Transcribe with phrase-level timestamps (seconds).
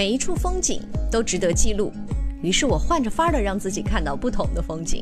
[0.00, 0.80] 每一处风景
[1.12, 1.92] 都值得记录，
[2.42, 4.98] 于是我换着法儿的让自己看到不同的风景。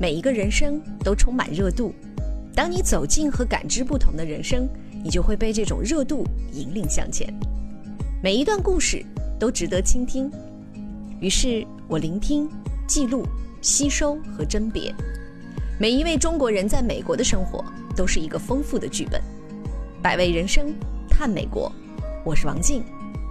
[0.00, 1.92] 每一个人生都充满热度，
[2.54, 4.66] 当你走进和感知不同的人生，
[5.04, 6.24] 你就会被这种热度
[6.54, 7.30] 引领向前。
[8.22, 9.04] 每一段故事
[9.38, 10.32] 都值得倾听，
[11.20, 12.48] 于是我聆听、
[12.88, 13.26] 记录、
[13.60, 14.90] 吸收和甄别。
[15.78, 17.62] 每一位中国人在美国的生活
[17.94, 19.20] 都是一个丰富的剧本。
[20.02, 20.74] 百味人生，
[21.10, 21.70] 探美国，
[22.24, 22.82] 我是王静，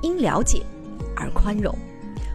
[0.03, 0.61] 因了解
[1.15, 1.73] 而宽容。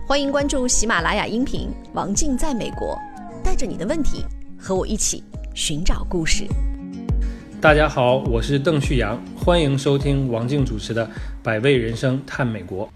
[0.06, 2.96] 欢迎关注喜马拉雅音频《王静在美国》，
[3.45, 4.24] 带着你的问题
[4.59, 5.23] 和我一起
[5.55, 6.46] 寻找故事。
[7.60, 11.05] 大家好，我是邓旭阳，欢迎收听王静主持的
[11.42, 12.87] 《百味人生探美国》。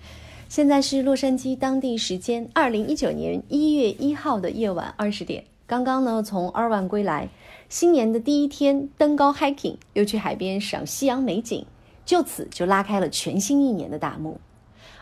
[0.49, 5.43] 现在是洛杉矶当地时间二零一九年一月一号的夜晚二十点。
[5.67, 7.29] 刚刚呢从二万归来，
[7.69, 11.65] 新年的第一天登高 hiking，又去海边赏夕阳美景，
[12.05, 14.39] 就此就拉开了全新一年的大幕。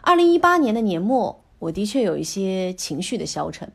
[0.02, 3.70] 二零一八年的年末，我的确有一些情绪的消沉。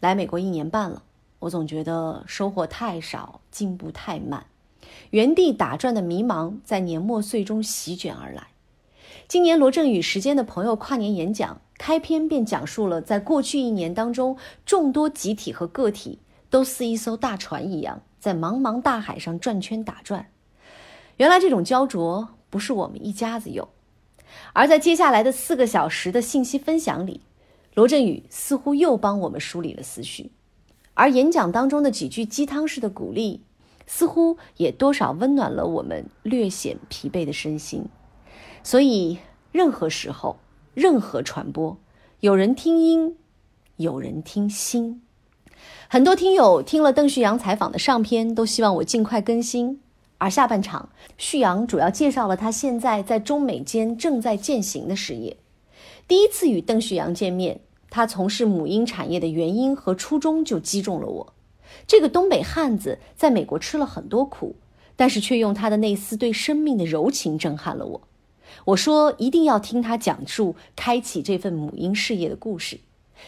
[0.00, 1.02] 来美国一年半了，
[1.40, 4.46] 我总觉得收获太少，进步太慢，
[5.10, 8.48] 原地打转的迷茫在年末岁中席卷而来。
[9.28, 16.20] 今年罗振宇时间的朋友跨年演讲开篇便讲述了，在过去一年当中，众多集体和个体。
[16.48, 20.28] 都似一艘大船一样，在茫茫大海上转圈打转。
[21.16, 23.68] 原来这种焦灼不是我们一家子有。
[24.52, 27.20] 而在接下来的四个小时的信息分享里，
[27.74, 30.30] 罗振宇似乎又帮我们梳理了思绪，
[30.94, 33.42] 而演讲当中的几句鸡汤式的鼓励，
[33.86, 37.84] 似乎也多少温暖了我们略显疲惫的身心。
[38.62, 39.18] 所以，
[39.52, 40.38] 任何时候，
[40.74, 41.78] 任何传播，
[42.20, 43.16] 有人听音，
[43.76, 45.02] 有人听心。
[45.88, 49.80] 很多听友听了邓旭阳采访的上篇，都希望我尽快更新。
[50.18, 55.36] 而下半场，旭阳主要介绍了他现在在中美间正在践行的事业。
[56.08, 61.32] 第一次与邓旭阳见面，他从事母婴产业的原因和初衷就击中了我。
[61.86, 64.56] 这个东北汉子在美国吃了很多苦，
[64.96, 68.08] 但是却用他的那丝对生命的柔情震撼了我。
[68.66, 72.80] 我说一定要听他讲述开启这份母婴事业的故事，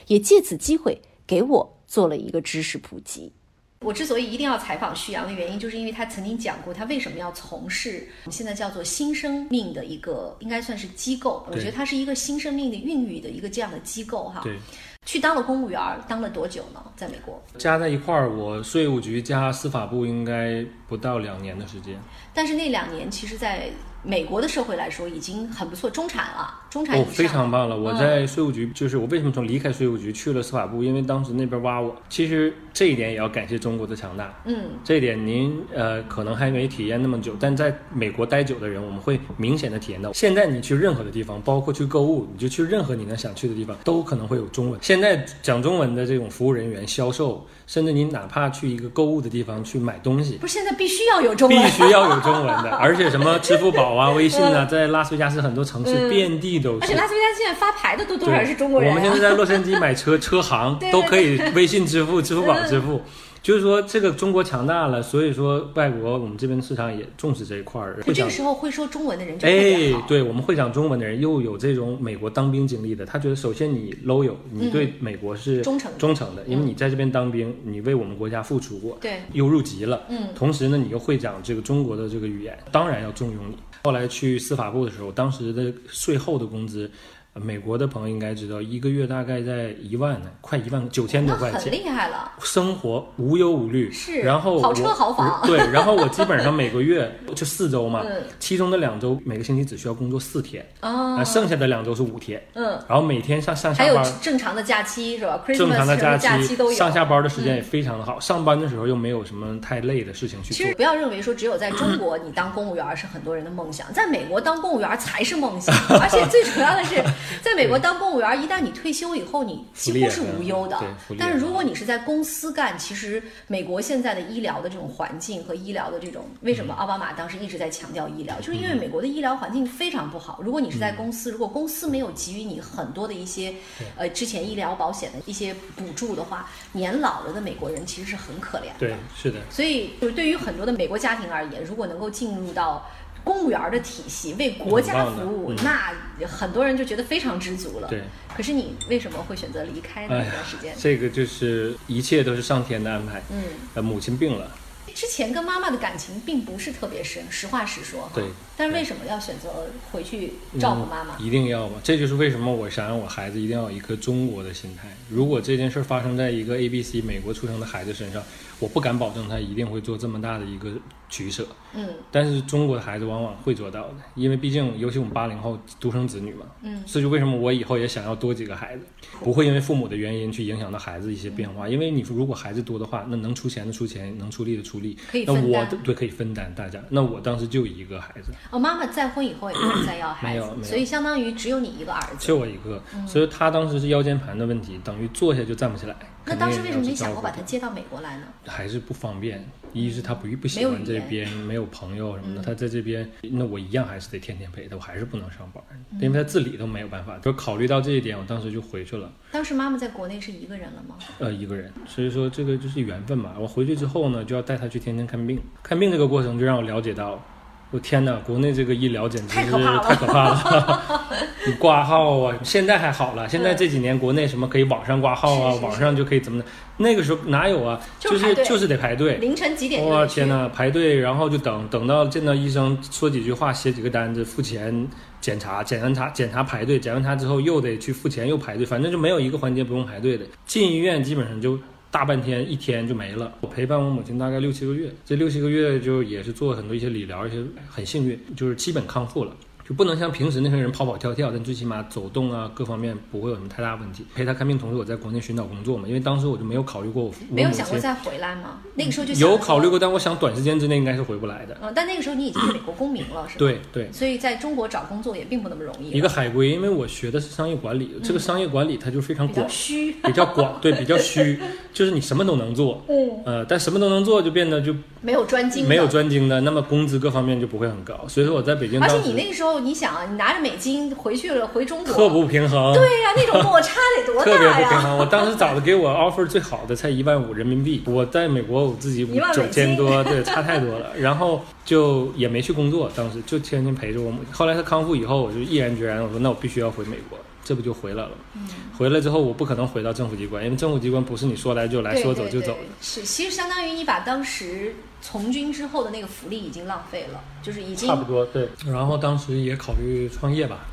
[0.06, 1.75] 也借此机会给我。
[1.88, 3.32] 做了一个知识普及。
[3.81, 11.47] 我之所以一定要采访徐阳的原因，就是因为他曾经讲过他为什么要从事我们现在叫做新生命的一个，应该算是机构。
[11.50, 14.41] 我觉得它是一个新生命的孕育的一个这样的机构哈。
[14.43, 14.59] 对。
[15.06, 16.83] 去当了公务员，当了多久呢？
[16.94, 21.99] 在美国加在一块儿，我税务局加司法部应该不到两年的时间。
[22.34, 23.71] 但是那两年，其实在
[24.03, 27.77] 美国的社会来说，已经很不错，中产了，中产哦，非常棒了。
[27.77, 30.84] 我在税务局，就是我为什么从离开税务局去了司法部？
[30.84, 31.97] 因为当时那边挖我。
[32.11, 34.31] 其实这一点也要感谢中国的强大。
[34.45, 40.12] 嗯，这一点您呃可能还没体验那么久，但在美国待久的人，我们会明显的体验到。
[40.12, 44.78] 现在你去任何的地方，包括去购物，你就去任何你能想去的地方，都可能会有中文。
[44.83, 56.79] 现现在讲中文的这种服务人员、销售，甚至你哪怕去一个购物的地方去买东西，不是现在必须要有中文，必须要有中文的，而且什么支付宝啊、 微信啊，在拉斯维加斯很多城市遍地都是。
[56.83, 58.91] 而且拉斯维加斯现在发牌的都多少是中国人。
[58.91, 63.01] 我们现在在洛杉矶买车，车行 都可以微信支付、 支付宝支付。
[63.41, 67.97] 就是说，这个中国强大了，所以说外国我们这边市场也重视这一块儿。
[68.13, 83.57] 这个时候会说中文的人就哎，对我们会讲中文的人，又有这种美国当兵经历的，他觉得首先你 loyal，你对美国是忠诚忠诚的，因为你在这边当兵，你为我们国家付出过，对，又入籍了，嗯，同时呢，你又会讲这个中国的这个语言，当然要重用你。
[83.84, 86.91] 后来去司法部的时候，当时的税后的工资。
[87.34, 92.33] 美国的朋友应该知道，一个月大概在一万呢，快一万九千多块钱，很厉害了。
[92.43, 94.21] 生活无忧无虑，是。
[94.21, 95.59] 然后豪车豪房，对。
[95.71, 98.05] 然后我基本上每个月 就四周嘛，
[98.41, 102.78] 其中的两周每个星期只需要工作四天，啊，剩下的两周是五天，嗯。
[102.89, 105.41] 然后每天上上下班，还有正常的假期是吧？
[105.47, 106.77] 正常的假期都有。
[106.77, 110.56] 上下班的时间也非常的好，上班的时候又没有什么太累的事情去做。
[110.56, 116.97] 其实不要认为说只有在中国你当公务员是很多人的梦想，在美国当公务员才是梦想， 而且最主要的是
[117.43, 118.09] 在美国当公。
[118.09, 120.83] 务员一旦你退休以后，你几乎是无忧的。
[121.19, 130.41] 但是如果你是在公司干，其实美国现在的医疗的这种环境和医疗的这种，为什么奥巴马当时一直在强调医疗，就是因为美国的医疗环境非常不好。
[130.42, 133.54] 如果你是在公司，如果公司没有给予你很多的一些
[133.97, 138.78] 呃之前医疗保险的一些补助的话，年老了的美国人其实是很可怜的。
[138.78, 139.39] 对，是的。
[139.51, 142.89] 所以就是对于很多的美国家庭而言，如果能够进入到。
[143.24, 145.94] 公务员的体系为国家服务，那
[146.26, 147.88] 很多人就觉得非常知足了。
[147.88, 148.03] 对，
[148.34, 150.74] 可是你为什么会选择离开那段时间？
[150.78, 153.22] 这个就是一切都是上天的安排。
[153.30, 153.42] 嗯，
[153.74, 154.50] 呃，母亲病了，
[154.94, 158.10] 之前跟妈妈的感情并不是特别深，实话实说哈。
[158.15, 158.24] 对。
[158.56, 161.16] 但是为什么要选择回去照顾妈妈？
[161.18, 161.80] 一定要吗？
[161.84, 164.88] 这就是为什么我想让我孩子一定要有一颗中国的心态。
[165.09, 168.20] 如果这件事发生在一个 A B C 美国出生的孩子身上，
[168.59, 170.72] 我不敢保证他一定会做这么大的一个
[171.09, 171.47] 取舍。
[171.75, 171.89] 嗯。
[172.10, 176.47] 但是中国的孩子往往会做到的，因为毕竟尤其我们八零后独生子女嘛。
[176.63, 176.83] 嗯。
[176.87, 178.84] 这就为什么我以后也想要多几个孩子，
[179.21, 181.69] 不会因为父母的原因去影响到孩子一些变化。
[181.69, 184.97] 因为你如果孩子多的话，那能出钱的出钱，能出力的出力。
[185.10, 186.83] 可以那我对可以分担大家。
[186.91, 188.33] 那我当时就一个孩子。
[188.51, 192.27] 哦，妈妈再婚以后也 没有再要孩子，没有没有，所以相当于只有你一个儿子。
[192.27, 195.95] 就我一个，所以他当时是腰间盘的问题，等于坐下就站不起来。
[196.28, 198.25] 那当时为什么没想过把他接到美国来呢？
[198.47, 199.42] 还是不方便，
[199.72, 202.42] 一是他不不喜欢这边，没有朋友什么的。
[202.42, 205.63] 他在这边，那我一样还是得天天陪他，我还是不能上班，
[206.01, 207.19] 因为他自理都没有办法。
[207.19, 209.10] 就考虑到这一点，我当时就回去了。
[209.33, 210.97] 当时妈妈在国内是一个人了吗？
[211.19, 211.72] 呃，一个人。
[211.86, 213.34] 所以说这个就是缘分嘛。
[213.39, 215.41] 我回去之后呢，就要带他去天天看病。
[215.63, 217.22] 看病这个过程就让我了解到。
[217.70, 220.82] 我天哪，国内这个医疗简直是太可怕了！
[221.47, 226.47] 你挂号啊，现在还好了，现在这几年国内什么可以网上挂号啊，网上就可以怎么的？
[226.78, 227.78] 那个时候哪有啊？
[227.98, 229.86] 就是就是得排队，凌晨几点？
[229.86, 234.88] 哇天哪，排队，然后就等等到见到医生，说几句话，写几个单子，付钱，
[235.20, 240.24] 检查，检完查，检查排队，检完查之后又得去付钱，又排队，反正就没有一个环节不用排队的。
[240.47, 241.59] 进医院基本上就。
[241.91, 243.33] 大半天一天就没了。
[243.41, 249.35] 我陪伴我母亲大概六七个月，这六七个月就也是做很多一些理疗，而且很幸运，就是基本康复了。
[249.68, 254.03] 就不能像平时那些人跑跑跳跳，但最起码走动啊，各方面不会有什么太大问题。
[254.15, 258.61] 陪他看病，同时我在国内寻找工作嘛，因为当时我就没有考虑过我没有想过再回来吗？
[258.76, 261.54] 那个时候就有考虑过，但我想短时间之内应该是回不来的。
[261.61, 263.38] 嗯，但那个时候你已经是美国公民了，是吧？
[263.40, 263.92] 对对。
[263.92, 265.90] 所以在中国找工作也并不那么容易。
[265.90, 271.38] 一个海归，因为我学的是商业管理，这个商业管理它就非常广，虚，比较广，对，比较虚，
[271.75, 278.09] 就是你什么都能做，嗯，呃，但什么都能做就变得就没有专精，没有专精的，那么工资各方面就不会很高。
[278.09, 280.38] 所以说我在北京，而且你那个时候你想啊，你拿着。
[280.38, 282.73] 美金回去了，回中国特不平衡。
[282.73, 284.37] 对呀，那种落差得多大呀！
[284.37, 284.97] 特别不平衡。
[284.97, 290.93] 我当时找的给我 offer 最好的才一万五人民币，我在美国我自己九千多，对，差太多了。
[290.97, 294.33] 然后就也没去工作，当时就天天陪着我母亲。
[294.33, 298.11] 后来她康复以后，我就毅然决然，我说那我必须要回美国，这不就回来了。
[298.11, 298.49] 吗。
[298.78, 302.59] 回来之后，我不可能回到政府机关，因为政府机关不是你说来就来说走就走的。
[302.81, 308.49] 是，其实相当于你把当时从军之后的那个福利已经浪费了，就是已经差不多对。
[308.66, 310.66] 然后当时也考虑创业吧。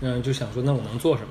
[0.00, 1.28] 嗯，就想说，那我能做什么？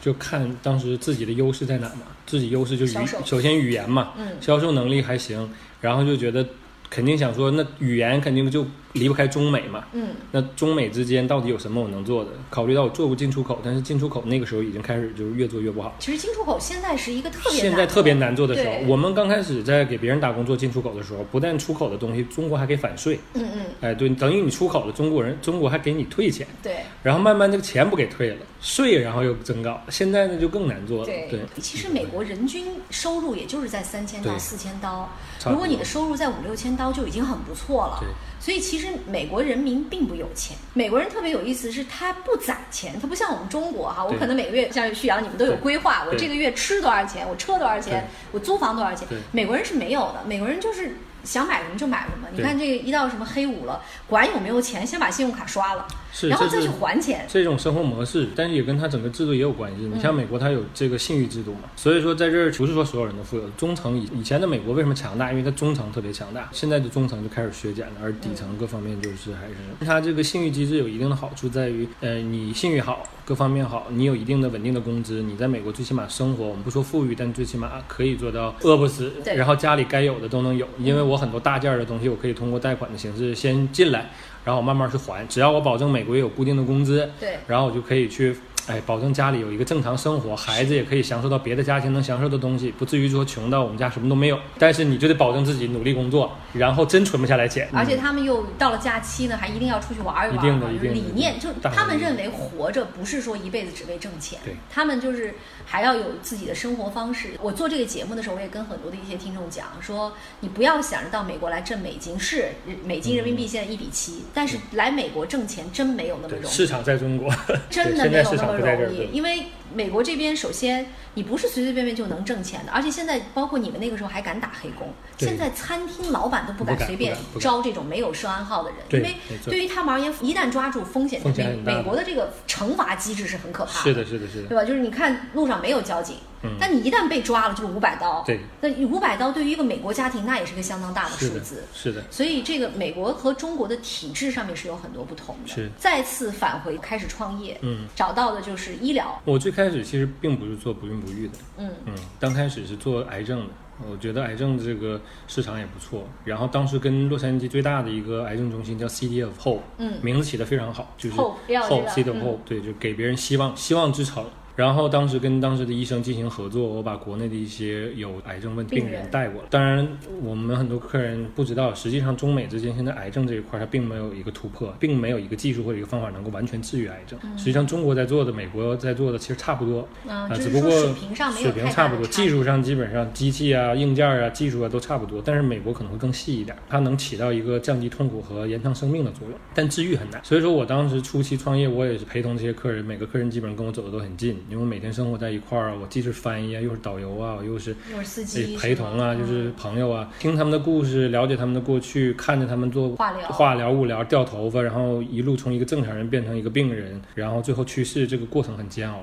[0.00, 2.02] 就看当时自己的优势在哪嘛。
[2.26, 5.48] 自己优势就语，首先语言嘛，嗯，销售能力还行。
[5.80, 6.46] 然后就觉得，
[6.88, 8.66] 肯定想说，那语言肯定就。
[8.98, 12.30] 离不开中美嘛，嗯，那中美之间到底有什么我能做的？
[12.50, 15.94] 考虑到我做过进出口，但是进出口那个时候已经开始就是越做越不好。
[15.98, 18.74] 其实进出口现在是一个特别现在特别难做的时候。
[18.86, 26.76] 我们刚开始在给别人打工做进出口的时候，不但出口的东西中国还给返税，嗯嗯，哎对，等于你出口的中国人，中国还给你退钱，对。
[27.02, 31.06] 然后慢慢这个钱不给退了，税然后又增高，现在呢就更难做了。
[31.06, 35.08] 对，其实美国人均收入也就是在三千到四千刀，
[35.50, 37.98] 如果你的收入在五六千刀就已经很不错了。
[38.00, 38.08] 对。
[38.38, 52.28] 所以其实美国人民并不有钱，美国人特别有意思，是他不攒钱，他不像我们中国哈，我可能每个月像旭阳你们都有规划，我这个月吃多少钱，我车多少钱，我租房多少钱，美国人是没有的，美国人就是想买什么就买什么。
[52.32, 55.86] 你看这个一到什么黑五了，管有没有钱，先把信用卡刷了。
[56.22, 59.82] 然后再去还钱，这种生活模式，但是也跟他整个制度也有关系。
[59.92, 63.46] 你像美国，它有这个信誉制度嘛，所以说在这儿不是说所有人都富有。
[63.50, 65.30] 中层以以前的美国为什么强大？
[65.30, 80.66] 因为它中层特别强大，现在的中层就开始削减了，而底层各方面就是还是它这个信誉机制有一定的好处在于，呃，你信誉好，各方面好，你有一定的稳定的工资，你在美国最起码生活，我们不说富裕，但最起码可以做到饿不死，然后家里该有的都能有。
[80.78, 84.10] 因为我很多大件儿的东西，我可以通过贷款的形式先进来。
[84.46, 88.36] 然后我慢慢去还，只要我保证每个月有固定的工资，对，然后我就可以去。
[88.66, 94.38] 哎，保证家里有一个正常生活，孩子也可以享受到别的家庭能享受的东西，不至于说穷到我们家什么都没有。
[94.58, 97.68] 但是你就得保证自己努力工作，然后真存不下来钱。
[97.72, 100.38] 而且他们又到了假期呢，还一定要出去玩一玩。
[100.38, 100.94] 一定的，一定的。
[100.94, 107.30] 理念就他们认为活着不是说一辈子只为挣钱，对，他们就是还要有自己的生活方式。
[107.40, 112.48] 我做这个节目的时候，我也跟很多的一些听众讲说，你不要想着到美国来挣美金，是
[112.84, 116.52] 美金人民币现在一比七，但是来美国挣钱真没有那么容易。
[116.52, 117.32] 市场在中国，
[117.70, 134.64] 真的没有那么不容易，因为美国这边首先你不是随随便便就能挣钱的，而且现在包括你们那个时候还敢打黑工，现在餐厅老板都不敢随便招这种没有涉案号的人，因为对于他们而言，一旦抓住风险，美美国的这个惩罚机制是很可怕的，是的，是的，是的，对吧？
[134.64, 136.16] 就是你看路上没有交警。
[136.60, 138.22] 但你一旦被抓了，就是五百刀。
[138.24, 141.64] 对，那五百刀对于一个美国家庭，那也是个相当大的数字。
[141.74, 142.04] 是的。
[142.10, 145.48] 所以这个美国和中国的体制上面是有很多不同的。
[145.48, 145.70] 是。
[145.76, 149.20] 再次返回开始创业，嗯，找到的就是医疗。
[149.24, 153.52] 我最开始其实并不是做不孕不育的，嗯嗯，刚开始是做癌症的。
[153.90, 156.08] 我觉得癌症的这个市场也不错。
[156.24, 164.24] 然后当时跟洛杉矶最大的一个癌症中心叫 City of Hope，嗯，名字起得非常好，就是 Hope City of Hope，对，就给别人希望，希望之城。
[164.56, 169.48] 然后当时跟当时的医生进行合作，我把国内的一些有癌症问病人带过来。
[169.50, 169.86] 当然，
[170.22, 177.18] 我们很多客人不知道，实际上中美之间现在癌症这一块它并没有一个突破，并没有一个技术或者一个方法能够完全治愈癌症。
[177.36, 185.20] 实际上，中国在做的，美国在做的其实差不多啊，只不过水平差不多，技术上基本上机器啊、硬件啊、技术啊都差不多。
[185.22, 190.18] 但是美国可能会更细一点，它能起到一个降低痛苦和延长生命的作用，但治愈很难。
[190.24, 194.36] 所以说我当时初期创业，我也是陪同这些客人，每个客人基本上跟我走的都很近。
[194.48, 197.74] 因为每天生活在一块儿啊，我既是翻译啊，又是导游啊，我又是
[198.04, 209.00] 司机陪同啊，就是朋友啊，听他们的故事，了解他们的过去，看着他们做化疗、化疗、物疗、掉头发，然后一路从一个正常人变成一个病人，然后最后去世，这个过程很煎熬。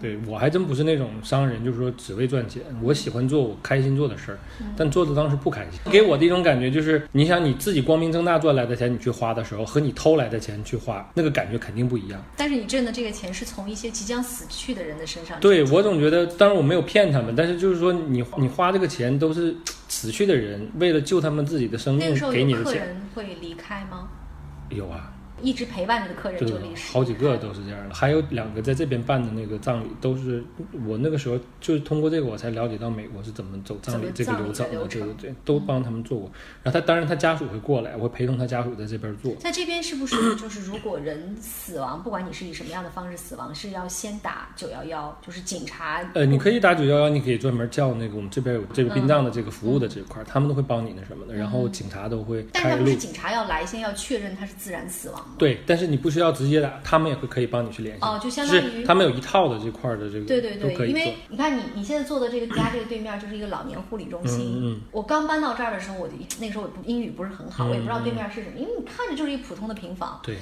[0.00, 2.62] 对我还真不是那种商人，就是说只为赚钱。
[2.82, 4.38] 我喜欢做我开心做的事儿，
[4.76, 5.80] 但做的当时不开心。
[5.90, 12.22] 给我的一种感觉就是，你想你自己光明正大赚来的钱，你去花的时候，和你偷来的钱去花，那个感觉肯定不一样。
[12.36, 15.38] 但是你挣的这个钱是从一些即将死去的人的身上。
[15.40, 19.56] 对我总觉得，当然我没有骗他们，但是就是说，你你花这个钱都是
[19.88, 22.72] 死去的人为了救他们自己的生命给你的钱。
[22.72, 24.08] 客人会离开吗？
[24.68, 25.12] 有啊。
[25.42, 27.94] 一直陪伴着的客人就离世，好几个都是这样的。
[27.94, 30.42] 还有两个在这边办的那个葬礼，都是
[30.86, 36.30] 我那个时候就是通过这个我才了解到美国是怎么走葬礼这个流程的，对对对，都帮他们做过。
[36.62, 39.34] 然后他当然他家属会过来，我会陪同他家属在这边做。
[39.36, 46.02] 在这边是不是 就是如果人死亡，不管你是以什么样的方式死亡，是要先打九幺幺，就是警察？
[46.14, 51.34] 呃，你可以打九幺幺，你可以专门叫那个我们这边有这个殡葬的这个服务的这块，他们都会帮你那什么的。
[51.34, 55.25] 然后警察都会，但他不是警察要来先要确认他是自然死亡吗？
[55.36, 55.96] 对，但是你。
[56.06, 58.00] 不需要直接打，他们也会可以帮你去联系。
[58.04, 64.60] 哦，就相当于他们有一套的这块的这个，对对对，因为你看你你现在坐的这个家这个对面就是一个老年护理中心。
[64.62, 70.20] 嗯我刚搬到这儿的时候，我就那个时候我英语不是很好，我也不知道对面是什么，因为你看着就是一普通的平房。
[70.22, 70.36] 对。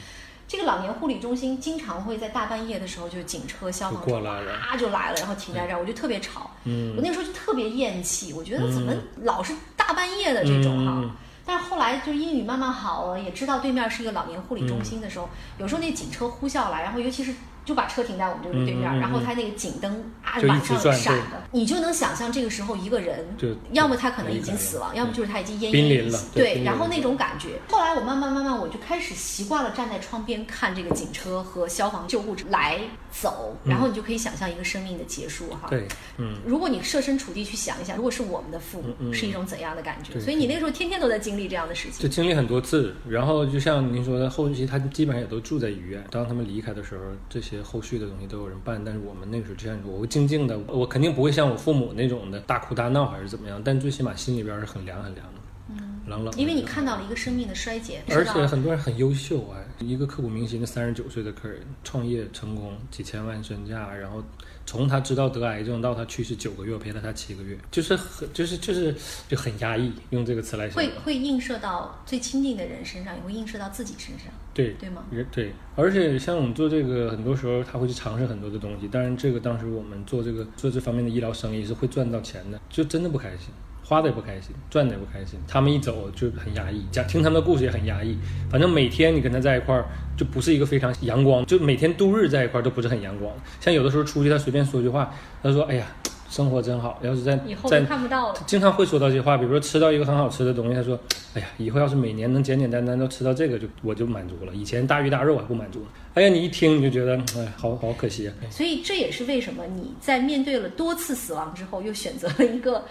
[0.46, 6.50] 这个老年护理中心经常会在大半夜的时候，就警车、消防车啊就来了，然后停在这儿，我就特别吵。
[6.64, 6.92] 嗯。
[6.94, 11.16] 我那个时候就特别厌气，我觉得怎么老是大半夜的这种哈。
[11.46, 17.34] 但是后来就英语慢慢好了，也知道对面是一个老年护理中心的时候，有时候那警车呼啸来，然后尤其是。
[17.64, 23.26] 就把车停在我们这个对面，然后他那个警灯啊晚上闪的，你就能想象这个时候一个人，
[23.72, 26.26] 要么他可能已经死亡，要么就是他已经奄奄一息。
[26.34, 27.60] 对，然后那种感觉。
[27.70, 32.80] 后来我慢慢慢慢我就开始习惯了站在窗边看这个警车和消防救护车来
[33.10, 35.68] 走，然后你就可以想象一个生命的结束哈。
[35.70, 36.34] 对，嗯。
[36.46, 40.20] 如果你设身处地去想一想，如果是我们的父母，是一种怎样的感觉？
[40.20, 42.02] 所以你那个时候天天都在经历这样的事情。
[42.02, 46.04] 就经历很多次，然后就像您说的，后期他基本上也都住在医院。
[46.10, 48.44] 当他们离开的时候，这些后续的东西都。
[48.44, 56.34] 有人办，但是我们那个时候这样，我会静静的，我肯定不会像我父母那种的大哭大闹还是怎么样，但最起码心里边是很凉很凉的，嗯，冷冷。
[56.36, 64.22] 因为你看到了一个生命的衰竭，而且很多人很优秀啊，一个刻骨铭心的三十九岁的客人，创业成功，几千万身价，然后
[64.66, 68.94] 从他知道得癌症到他去世九个月，我陪了他七个月，就是很就是就是
[69.28, 70.90] 就很压抑，用这个词来形容。
[70.90, 74.28] 会会映射到最亲近的人身上，也会映射到自己身上。
[74.54, 75.04] 对对吗？
[75.32, 78.86] 对，而且像我们做这个，很多时候他会去尝试很多的东西。
[78.86, 83.48] 当然，这个当时我们做这个做这方面的医疗生意是会赚到钱的，就真的不开心，
[83.84, 85.38] 花的也不开心，赚的也不开心。
[85.46, 88.16] 他们一走就很压抑，讲听他们的故事也很压抑。
[88.50, 89.84] 反正每天你跟他在一块儿，
[90.16, 93.30] 就不是一个非常阳光，就每天度日在一块儿都不是很阳光。
[93.60, 95.12] 像有的时候出去，他随便说句话，
[95.42, 95.86] 他说：“哎呀。”
[96.26, 97.38] 生活真好，要是在
[97.68, 99.36] 在看不到了，经常会说到这些话。
[99.36, 100.98] 比如说吃到一个很好吃的东西，他说
[101.34, 104.52] ：“哎呀，以后要是每年能简简单单都吃到这个，就我就满足了。
[104.52, 108.34] 以前大鱼大肉还不满足呢。”哎呀，你一听你就觉得，哎，好好可惜啊。
[108.48, 112.84] 所以这也是为什么你在面对了多次死亡之后，又选择了一个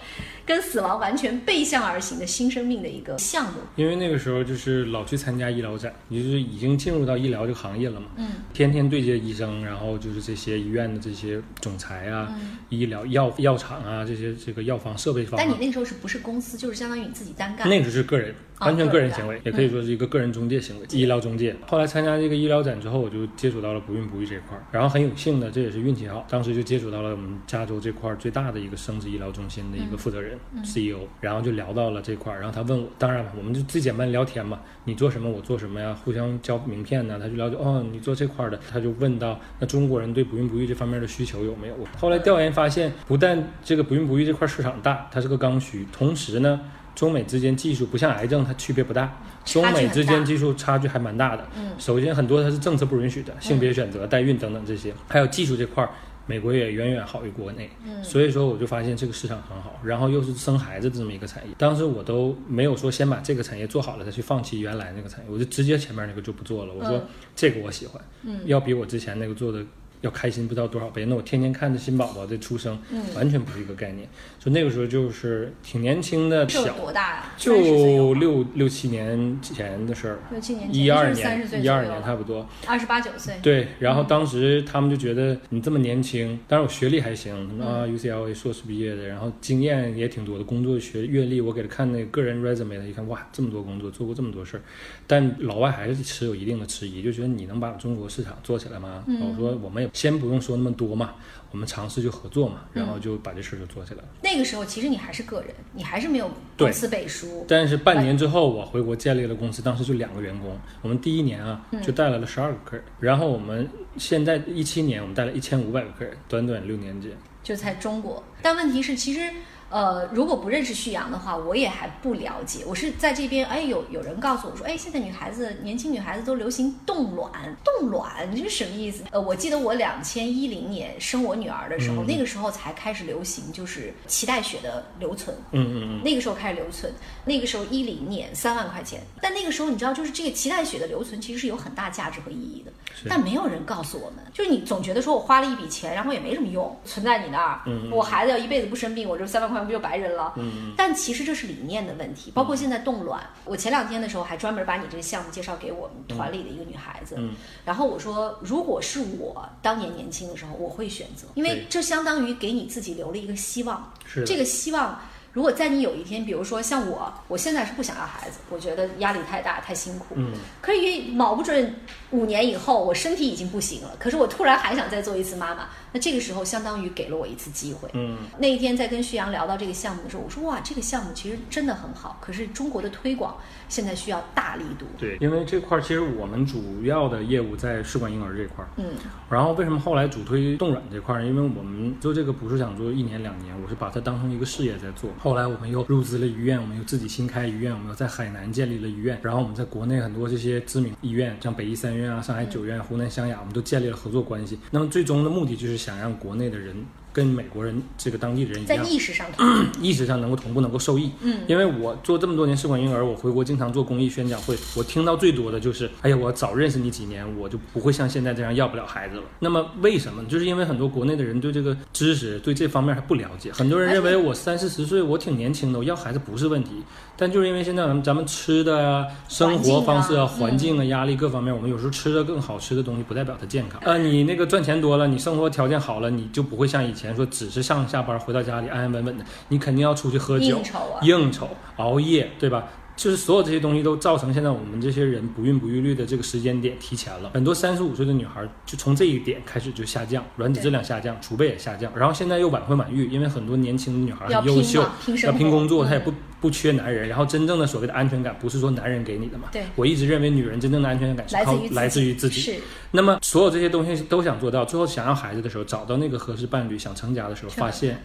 [0.44, 3.60] 跟死亡完全背向而行的新生命的一个项目。
[3.76, 8.08] 因为那个时候就是老去参加医疗展，你就是已经进入到医疗这个行业了嘛。
[8.16, 8.28] 嗯。
[8.52, 12.30] 天天对接医生，然后就是这些医院的这些总裁啊，
[12.68, 15.38] 医疗药药药厂啊，这些这个药房设备方。
[15.38, 17.66] 但你那个时候是不是公司，就是相当于你自己单干？
[17.66, 21.54] 那个是个人，啊完全个人行为，也可以说是一个个人中介行为，医疗中介。
[21.66, 41.74] 后来参加这个医疗展之后，我就接触到了不孕不育这一块儿，然后很有幸的，这也是运气好，当时就接触到了我们加州这块儿最大的一个生殖医疗中心的一个负责人、CEO，然后就聊到了这块儿，然后他问我，当然了，我们就最简单聊天嘛，你做什么，我做什么呀，互相交名片呢，他就了解，哦，你做这块儿的，他就问到，那中国人对不孕不育这方面的需求有没有？
[41.98, 46.60] 后来调研发现，不但这个不孕不育这块市场大，它是个刚需，同时呢。
[46.94, 49.20] 中美之间技术不像癌症，它区别不大。
[49.44, 51.46] 中美之间技术差距还蛮大的。
[51.56, 55.90] 嗯，首先很多它是政策不允许的，性别选择、代孕等等这些，还有技术这块儿，
[56.26, 57.68] 美国也远远好于国内。
[57.84, 61.54] 嗯，所以说我就发现这个市场很好，然后又是生孩子这么一个产业。
[61.58, 66.72] 当时我都没有说先把这个产业做好了再去放弃原来那个产业，我就直接前面那个就不做了。
[66.72, 69.64] 我说嗯这个我喜欢，嗯要比我之前那个做的。
[70.04, 74.06] 要开心不知道多少倍，那我天天看着新宝宝的出生，嗯完全不是一个概念。
[74.38, 82.46] 就那个时候就是挺年轻的，小，多大呀？30岁有就六六七年前的事儿，六七年，一二年，一二年差不多。
[82.66, 83.34] 二十八九岁。
[83.42, 94.60] 对，然后当时他们就觉得你这么年轻，当然我学历还行，啊 UCLA 硕士毕业的，然后经验也挺多的，工作学阅历，我给他看那个个人 resume，他一看哇，这么多工作，做过这么多事儿，
[95.06, 99.02] 但老外还是持有一定的迟疑，就觉得你能把中国市场做起来吗？
[99.06, 101.14] 嗯我说我们也先不用说那么多嘛，
[101.50, 104.08] 我们尝试就合作嘛，然嗯后就把这事儿就做起来了。
[104.22, 107.46] 那个时候其实你还是个人，你还是没有公司背书。
[107.48, 110.58] 但是半年之后，我回国建立了公司，当时就两个员工。
[110.82, 117.10] 我们第一年啊，就带来了十二个客人，然后我们现在一七年，我们带了一千五百个客人，短短六年间。
[117.42, 118.22] 就在中国。
[118.42, 119.30] 但问题是，其实
[119.74, 122.62] 呃，如果不认识旭阳的话，我也还不了解。
[122.64, 127.32] 我是在这边，哎，有有人告诉我说，哎，现在女孩子，年轻女孩子都流行冻卵，
[127.64, 129.02] 冻卵这是什么意思？
[129.10, 132.06] 呃，我记得我两千一零年生我女儿的时候，嗯。
[132.06, 135.36] 那个时候才开始流行，就是脐带血的留存。
[135.50, 136.92] 嗯嗯嗯，那个时候开始留存，
[137.24, 143.08] 那个时候一零年三万块钱，但那个时候你知道，就是这个脐带血的留存其实是有很大价值和意义的，是。
[143.08, 150.32] 但没有人告诉我们，就是你总觉得说我花了一笔钱，然后也没什么用，存在你那儿，嗯嗯我孩子要一辈子不生病，我这三万块不就白人了？
[150.36, 163.92] 嗯嗯但其实这是理念的问题，包括现在冻卵，我前两天的时候还专门把你这个项目介绍给我们团里的一个女孩子，嗯然后我说，如果是我当年年轻的时候，我会选择，因为这相当于给你自己留了一个希望。
[164.04, 165.00] 是这个希望，
[165.32, 170.14] 如果在你有一天，比如说像我，我现在是不想要孩子，我觉得压力太大，太辛苦。
[170.16, 171.74] 嗯可以卯不准
[172.10, 177.88] 五年以后，我身体已经不行了，可是我突然还想再做一次妈妈，那这个时候相当于给了我一次机会。
[177.92, 183.36] 嗯，那一天在跟旭阳聊到这个项目的时候，我说哇，这个项目其实真的很好，可是中国的推广
[183.68, 184.86] 现在需要大力度。
[184.98, 188.86] 对，因为这块儿其实我们主要的业务在试管婴儿这块儿，嗯
[189.30, 191.28] 然后为什么后来主推冻卵这块儿呢？
[191.28, 195.10] 因为我们做这个不是想做一年两年，我是把它当成一个事业在做。
[195.18, 204.58] 后来我们又入资了医院，我们又自己新开医院，我们又在海南建立了医院，然后我们在国内很多这些知名医院，像北医三院啊、上海九院、湖南湘雅，我们都建立了合作关系。
[204.72, 206.74] 那么最终的目的就是想让国内的人
[207.14, 209.46] 跟美国人这个当地人一在样，意识上同
[209.80, 211.10] 意， 识上能够同步，能够受益。
[211.22, 219.22] 嗯因为我做这么多年试管婴儿，我回国经常做公益宣讲会，我听到最多的就是，哎呀，我早认识你几年，我就不会像现在这样要不了孩子了。
[219.38, 220.24] 那么为什么？
[220.24, 226.70] 就是因为很多国内的人对这个知识、对这方面还不了解，很多人认为我三四十岁，我挺年轻的，我要孩子不是问题。
[227.16, 233.80] 但就是因为现在咱们咱们吃的啊、生活方式啊、环环境啊、压力各方面，我们有时候吃的更好吃的东西，不代表它健康。
[233.84, 242.68] 呃，你那个赚钱多了，你生活条件好了，你就不会像以前说只是上下班回到家里安安稳稳的，你肯定要出去喝酒应、酬啊，应酬、熬夜，对吧？
[242.96, 247.30] 就是所有这些东西都造成现在我们这些人不孕不育率的这个时间点提前了。
[247.34, 256.12] 很多三十五岁的女孩就从这一点开始就下降，卵子质量下降，储备也下降，然后现在又晚婚晚育，因为很多年轻的女孩要很优秀拼嘛，拼要，拼工作，嗯她也不
[256.44, 257.08] 不缺男人。
[257.08, 259.48] 然后真正的所谓的安全感，不是说男人给你的嘛？
[259.50, 262.38] 对我一直认为女人真正的安全感是靠来自于自己。
[262.42, 262.56] 是
[262.90, 267.98] 那么所有这些东西都想做到，最后想要孩子的时候，找到那个合适伴侣，想成家的时候，发现。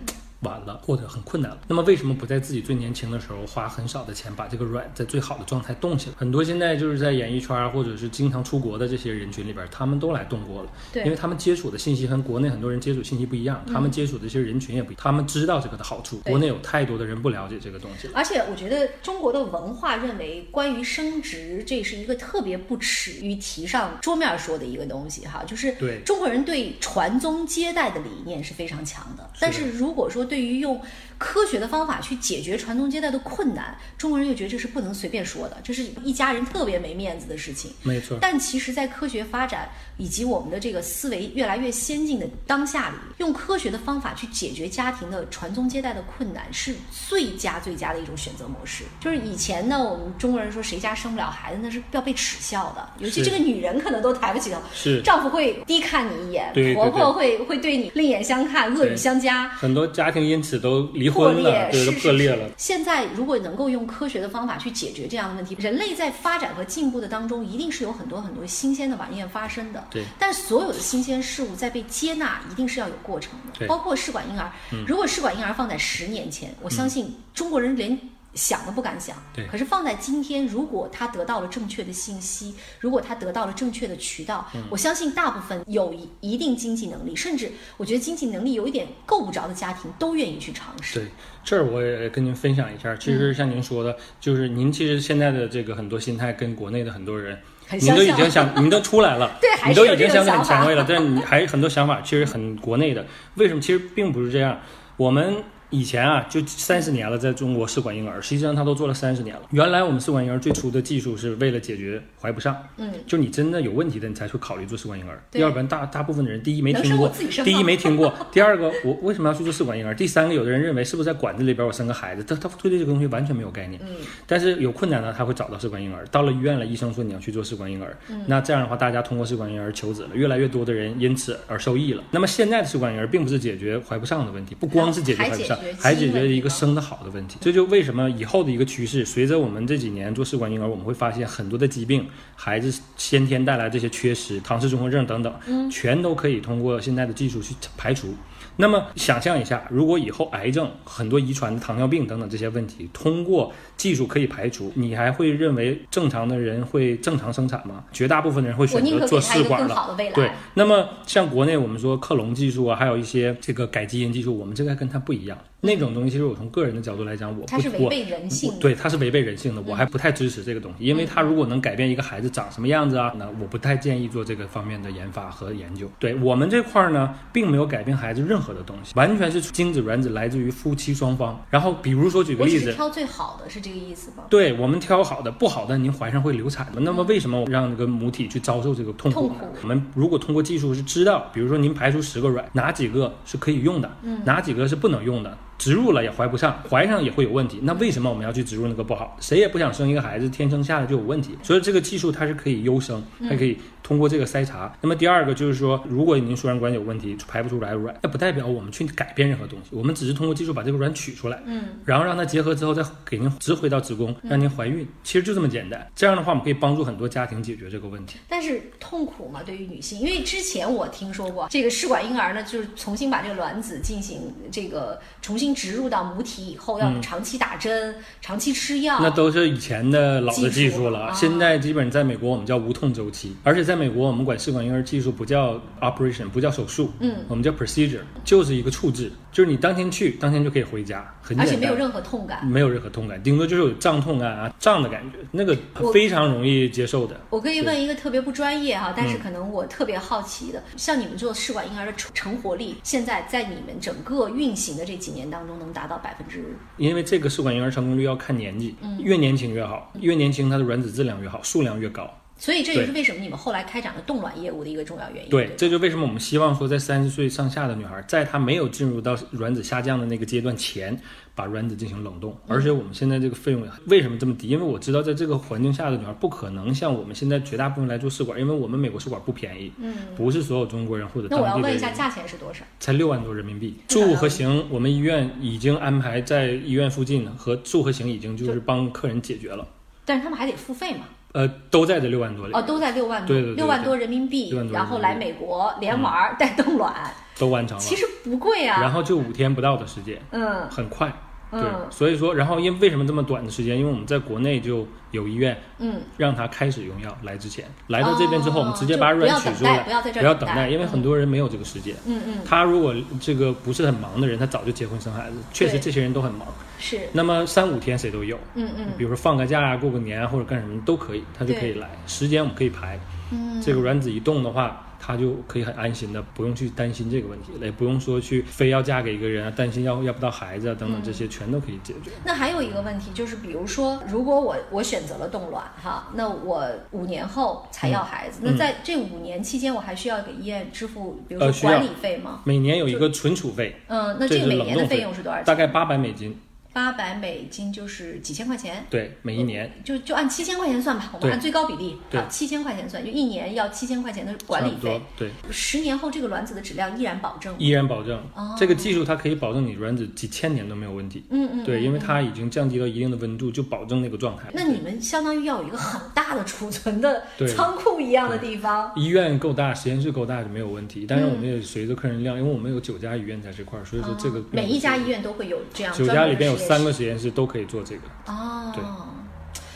[0.44, 1.58] 晚了，或者很困难了。
[1.68, 6.16] 那么为什么不在自己最年轻的时候花很少的钱把这个软在最好的状态冻起来？
[6.18, 16.20] 很多现在就是在演艺圈啊，或者是经常出国的这些人群里边，他们都来动过了，对因为他们接触的信息和国内很多人接触信息不一样，他们接触的这些人群也不一样，他们知道这个的好处。
[16.20, 18.14] 国内有太多的人不了解这个东西了。
[18.16, 29.30] 而且我觉得中国的文化认为，关于生殖这是一个特别不耻于提上桌面说的一个东西哈，就是对中国人对传宗接代的理念是非常强的。
[29.40, 30.80] 但是如果说对于用
[31.18, 37.72] 科学的方法去解决传宗接代的困难，中国人又觉得这是不能随便说的，这是一家人特别没面子的事情。
[37.84, 38.18] 没错。
[38.22, 46.76] 但其实，在科学发展以及我们的这个思维越来越先进的当下里，用科学的方法去解决家庭的传宗接代的困难，是
[47.08, 48.84] 最佳最佳的一种选择模式。
[49.00, 59.48] 就是以前呢，我们中国人说谁家生不了孩子，那是要被耻笑的，尤其这个女人可能都抬不起头，是丈夫会低看你一眼，对对对婆婆会会对你另眼相看，恶语相加。
[59.50, 62.50] 很多家庭因此都离婚了，裂对，都是破裂了。
[62.58, 69.84] 现在如果能够用科学的方法去解决这样的问题，人类在发展和进步的当中，一定是有很多很多新鲜的玩意儿发生的。
[69.90, 73.60] 对但所有的新鲜事物在被接纳，一定是要有过程的。
[73.60, 74.52] 对包括试管婴儿，
[74.86, 77.98] 如果试管婴儿放在十年前，我相信中国人连。
[78.36, 91.00] 想都不敢想，对可是放在今天，如果他得到了正确的信息，如果他得到了正确的渠道，我相信大部分有一一定经济能力，甚至我觉得经济能力有一点够不着的家庭，都愿意去尝试。
[91.00, 91.08] 对，
[91.44, 92.96] 这儿我也跟您分享一下。
[92.98, 97.36] 其实像您说的，就是您其实现在的这个很多心态跟国内的很多人，
[97.82, 103.04] 您都已经想，您都出来了 对，你都已经想法前卫了，但是你还有很多想法其实很国内的。
[103.36, 103.60] 为什么？
[103.60, 104.62] 其实并不是这样。
[104.98, 109.42] 我们以前啊，就三十年了，在中国试管婴儿，实际上他都做了三十年了。
[109.52, 115.22] 原来我们试管婴儿最初的技术是为了解决怀不上，嗯，就你真的有问题的，你才会考虑做试管婴儿。
[115.32, 117.12] 对要不然大大部分的人，第一没听过
[117.44, 119.94] 第一没听过， 第二个我为什么要去做试管婴儿？
[119.94, 123.80] 第三个，有的人认为是不是在管子里边我生个孩子，他他对这个东西完全没有概念。
[123.86, 126.06] 嗯，但是有困难呢，他会找到试管婴儿。
[126.12, 127.96] 到了医院了，医生说你要去做试管婴儿。
[128.10, 132.04] 嗯那这样的话，大家通过试管婴儿求子了，越来越多的人因此而受益了。
[132.12, 137.38] 那么现在的试管婴儿并不是解决怀不上的问题，不光是解决怀不上还解决，还解决基因问题一个生的好的问题。
[137.42, 148.14] 这就为什么以后的一个趋势，随着我们这几年做试管婴儿，我们会发现很多的疾病，孩子先天带来这些缺失，唐氏综合症等等，嗯全都可以通过现在的技术去排除。
[148.62, 157.86] 那么想象一下，如果以后癌症、很多遗传的糖尿病等等这些问题，通过技术可以排除，你还会认为正常的人会正常生产吗？
[157.94, 159.96] 绝大部分的人会选择做试管了。
[160.14, 165.38] 对，那么像国内我们说克隆技术啊，还有一些这个改基因技术，我们这个跟它不一样。
[165.62, 168.60] 那种东西，其实我从个人的角度来讲，我不我它是违背人性的。
[168.60, 175.92] 对，它是违背人性的，我还不太支持这个东西，因为它如果能改变一个孩子长什么样子啊，那我不太建议做这个方面的研发和研究。
[176.00, 181.38] 对我们这块儿呢，并没有改变孩子任何的东西，完全是精子卵子来自于夫妻双方。
[181.50, 184.24] 然后比如说举个例子，挑最好的，是这个意思吧？
[184.30, 186.80] 对我们挑好的，不好的您怀上会流产的。
[186.80, 189.36] 那么为什么让这个母体去遭受这个痛苦呢？
[189.40, 195.38] 痛苦我们如果通过技术是知道，比如说您排出十个卵，哪几个是可以用的，嗯哪几个是不能用的。
[195.60, 197.60] 植入了也怀不上，怀上也会有问题。
[197.64, 199.16] 那为什么我们要去植入那个不好？
[199.20, 201.38] 谁也不想生一个孩子天生下来就有问题。
[201.44, 203.58] 所以这个技术它是可以优生，它可以
[203.90, 204.72] 通过这个筛查。
[204.82, 214.88] 那么第二个就是说，如果您输卵管有问题，排不出来卵，那不代表我们去改变任何东西，我们只是通过技术把这个卵取出来，嗯，然后让它结合之后再给您植回到子宫，让您怀孕。
[215.04, 215.90] 其实就这么简单。
[215.96, 218.20] 这样的话，我们可以帮助很多家庭解决这个问题。
[218.30, 229.00] 但是痛苦嘛，对于女性，因为之前我听说过，这个试管婴儿呢，就是重新把这个卵子进行这个重新植入到母体以后，要长期打针、长期吃药。
[229.00, 242.46] 嗯那都是以前的老的技技术术了，啊现在基本在美国我们叫无痛周期，而且在美国我们管试管婴儿技术不叫 operation，不叫手术，嗯，我们叫 procedure，就是一个处置，就是你当天去，当天就可以回家，很简单，而且没有任何痛感。
[242.46, 245.58] 没有任何痛感，顶多就是有胀痛感啊、胀的感觉，那个
[245.94, 247.20] 非常容易接受的。
[247.30, 256.44] 我可以问一个特别不专业哈，但是嗯可能我特别好奇的，像你们做试管婴儿的成成活率，现在在你们整个运行的这几年当中能达到百分之
[256.78, 262.10] 因为这个试管婴儿成功率要看年纪，嗯越年轻越好，越年轻它的卵子质量越好，数量越高。
[262.40, 265.30] 所以这也是为什么你们后来开展了冻卵业务的一个重要原因。
[265.30, 270.98] 对吧，这就为什么我们希望说，在三十岁上下的女孩，在她没有进入到卵子下降的那个阶段前，
[271.36, 272.36] 把卵子进行冷冻。
[272.48, 274.48] 而且我们现在这个费用为什么这么低？
[274.48, 282.64] 因为我知道在这个环境下的女孩不可能像我们现在绝大部分来做试管，因为我们美国试管不便宜，嗯，不是所有中国人或者那我要当地的人问一下，价钱是多少？
[282.80, 283.76] 才六万多人民币。
[283.90, 289.68] 住和行，我们医院已经安排在医院附近和住和行已经就是帮客人解决了，
[290.06, 291.02] 但是他们还得付费嘛？
[291.34, 296.94] 呃，都在这六万多里，哦，都在六万多，六万多人民币6万，多然后来美国连玩带冻卵，
[297.38, 297.96] 都完成了其。
[297.96, 298.82] 实不贵啊。
[298.82, 301.12] 然后就五天不到的时间，嗯很快。
[301.52, 303.78] 对，嗯所以说，然后因为为什么这么短的时间？
[303.78, 311.96] 因为我们在国内就有医院嗯，让他开始用药，来之前，来到这边之后，哦我们直接把卵取出来，就不要在这儿等待不要等待，因为很多人没有这个时间。
[312.06, 315.38] 嗯嗯，他如果这个不是很忙的人，他早就结婚生孩子。
[315.52, 316.48] 确实，这些人都很忙。
[316.78, 321.90] 是，那么三五天谁都有，嗯嗯比如说放个假啊、过个年啊，或者干什么都可以，他就可以来。
[322.08, 323.00] 时间我们可以排。
[323.32, 332.12] 嗯，这个卵子一动的话，它她就可以很安心的，不用去担心这个问题了，也不用说去非要嫁给一个人啊，担心要要不到孩子啊等等这些全都可以解决。
[332.24, 342.42] 那还有一个问题就是，比如说，如果我我选择了冻卵哈，那我五年后才要孩子，那在这五年期间，我还需要给医院支付，比如说管理费吗？
[342.44, 345.46] 每年有一个存储费，嗯，那这个每年的费用是多少钱？
[345.46, 346.40] 大概八百美金，
[346.72, 348.86] 八百美金就是几千块钱。
[348.90, 349.72] 对，每一年。
[349.84, 351.98] 就就按七千块钱算吧，我们按最高比例，
[352.30, 355.02] 七千块钱算，就一年要七千块钱的管理费。
[355.18, 357.54] 对，十年后这个卵子的质量依然保证。
[357.58, 361.24] 依然保证、哦这个技术，它可以保证你卵子几千年都没有问题。
[361.30, 364.44] 嗯嗯，对，嗯因为它已经降低到一定的温度，就保证那个状态。
[364.54, 368.92] 那你们相当于要有一个很大的储存的对仓库一样的地方。
[368.96, 371.06] 医院够大，实验室够大就没有问题。
[371.08, 378.02] 但是嗯我们也随着客人量，因为我们有九家医院在这块儿，所以说这个哦每一家医院院都会有这样九家里边有三个实验室都可以做这个。
[378.28, 378.84] 哦，对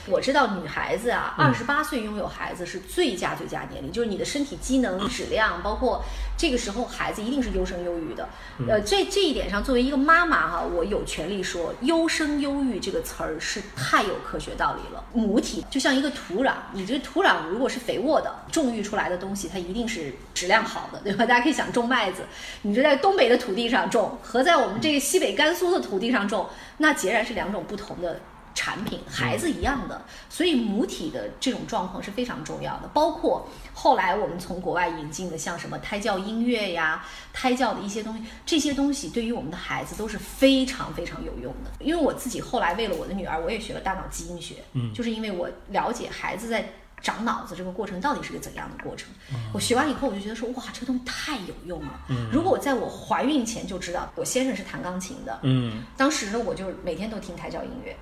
[0.08, 6.04] 我知道女孩子啊，嗯二十八岁拥有孩子是最佳最佳年龄，就是你的身体机能、质量，包括
[6.38, 8.28] 这个时候孩子一定是优生优育的。
[8.60, 15.04] 嗯呃，这这一点上，作为一个妈妈哈、我有权利说，优生优育这个词儿是太有科学道理了。
[15.14, 21.24] 母体就像一个土壤，你这个土壤如果是肥沃的，种育出来的东西它一定是质量好的，对吧？
[21.26, 22.24] 大家可以想种麦子，
[22.64, 28.20] 你这在东北的土地上种和在我们这个西北甘肃的土地上种，那截然是两种不同的。
[28.54, 32.88] 产品孩子一样的，所以母体的这种状况是非常重要的。
[32.94, 41.72] 包括后来我们从国外引进的，像什么胎教音乐呀、胎教的一些东西，这些东西对于我们的孩子都是非常非常有用的。
[41.80, 46.68] 因为我自己后来为了我的女儿，我也学了大脑基因学，嗯就是因为我了解孩子在。
[47.02, 49.10] 长脑子这个过程到底是个怎样的过程？
[49.54, 52.00] 我学完以后，我就觉得说，哇，这个东西太有用了。
[52.32, 57.94] 如果我在我怀孕前就知道，我先生是弹钢琴的，嗯，当时呢，我就每天都听胎教音乐。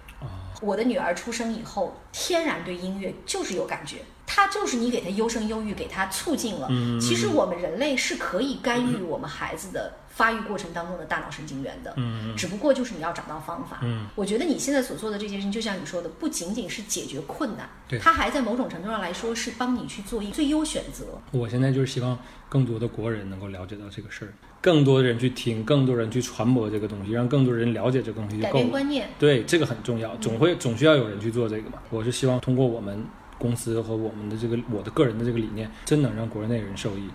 [0.62, 6.67] 我的女儿出生以后，天然对音乐就是有感觉，她就是你给她优生优育，给她促进了。
[6.69, 13.80] 嗯其实我们人类是可以干预我们孩子的发育过程当中的大脑神经元的，嗯只不过就是你要找到方法。
[13.82, 21.19] 嗯我觉得你现在所做的这件事情，就像你说的，不仅仅是解决困难，对它还在某种程度上来说是帮你去做一最优选择。
[21.32, 28.54] 我现在就是希望更多的国人能够了解到这个事儿，更多的人去听，更多人去传播这个东西，让更多人了解这个东西就够了。
[28.54, 31.82] 变观念，对，这个很重要，总会总需要有人去做这个嘛。
[31.89, 33.04] 我是希望通过我们
[33.39, 37.10] 公司和我们的这个我的个人的这个理念，真能让国内人受益。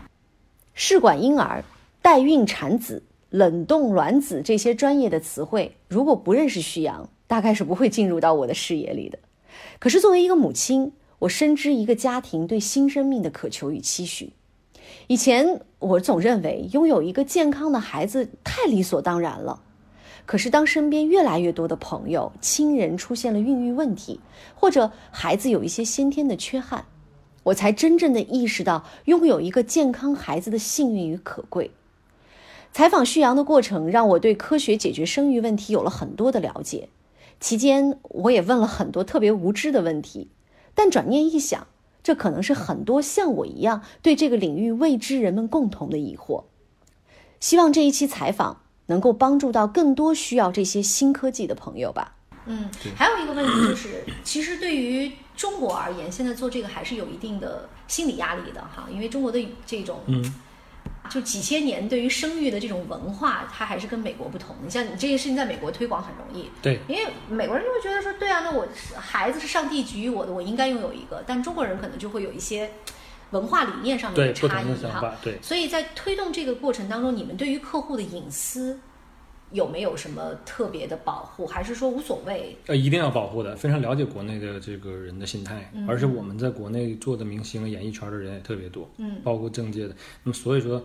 [0.74, 1.64] 试管婴儿、
[2.02, 9.16] 代孕产子、冷冻卵子这些专业的词汇，如果不认识徐阳，大概是不会进入到我的视野里的。
[9.78, 14.32] 可是作为一个母亲，我深知一个家庭对新生命的渴求与期许。
[15.08, 19.62] 以前我总认为拥有一个健康的孩子太理所当然了。
[20.24, 24.18] 可是当身边越来越多的朋友、亲人出现了孕育问题，
[24.56, 26.86] 或者孩子有一些先天的缺憾，
[27.44, 31.70] 我才真正的意识到拥有一个健康孩子的幸运与可贵。
[32.72, 36.88] 采访旭阳的过程让我对科学解决生育问题有了很多的了解，
[37.38, 40.28] 期间我也问了很多特别无知的问题，
[40.74, 41.68] 但转念一想，
[42.06, 46.44] 这可能是很多像我一样对这个领域未知人们共同的疑惑。
[47.40, 52.14] 希望这一期采访能够帮助到更多需要这些新科技的朋友吧。
[52.44, 60.32] 嗯，还有一个问题就是，其实对于中国而言，现在做这个还是有一定的心理压力的哈，因为中国的这种嗯，
[61.10, 64.54] 就几千年对于生育的这种文化，它还是跟美国不同。
[64.62, 68.66] 你像你这个事情在美国推广很容易，对，因为美国人就会觉得说，对啊，那我
[68.96, 71.22] 孩子是上帝给予我的，我应该拥有一个。
[71.26, 72.70] 但中国人可能就会有一些
[73.30, 75.14] 文化理念上面对的差异哈。
[75.22, 75.38] 对。
[75.42, 78.78] 所以在推动这个过程当中，你们对于客户的隐私
[79.52, 82.56] 有没有什么特别的保护，还是说无所谓？
[82.66, 89.94] 呃，一定要保护的，非常了解国内的这个人的心态，嗯而且我们在国内做的明星、演艺圈的人也特别多，嗯，包括政界的。
[90.24, 90.82] 那么所以说，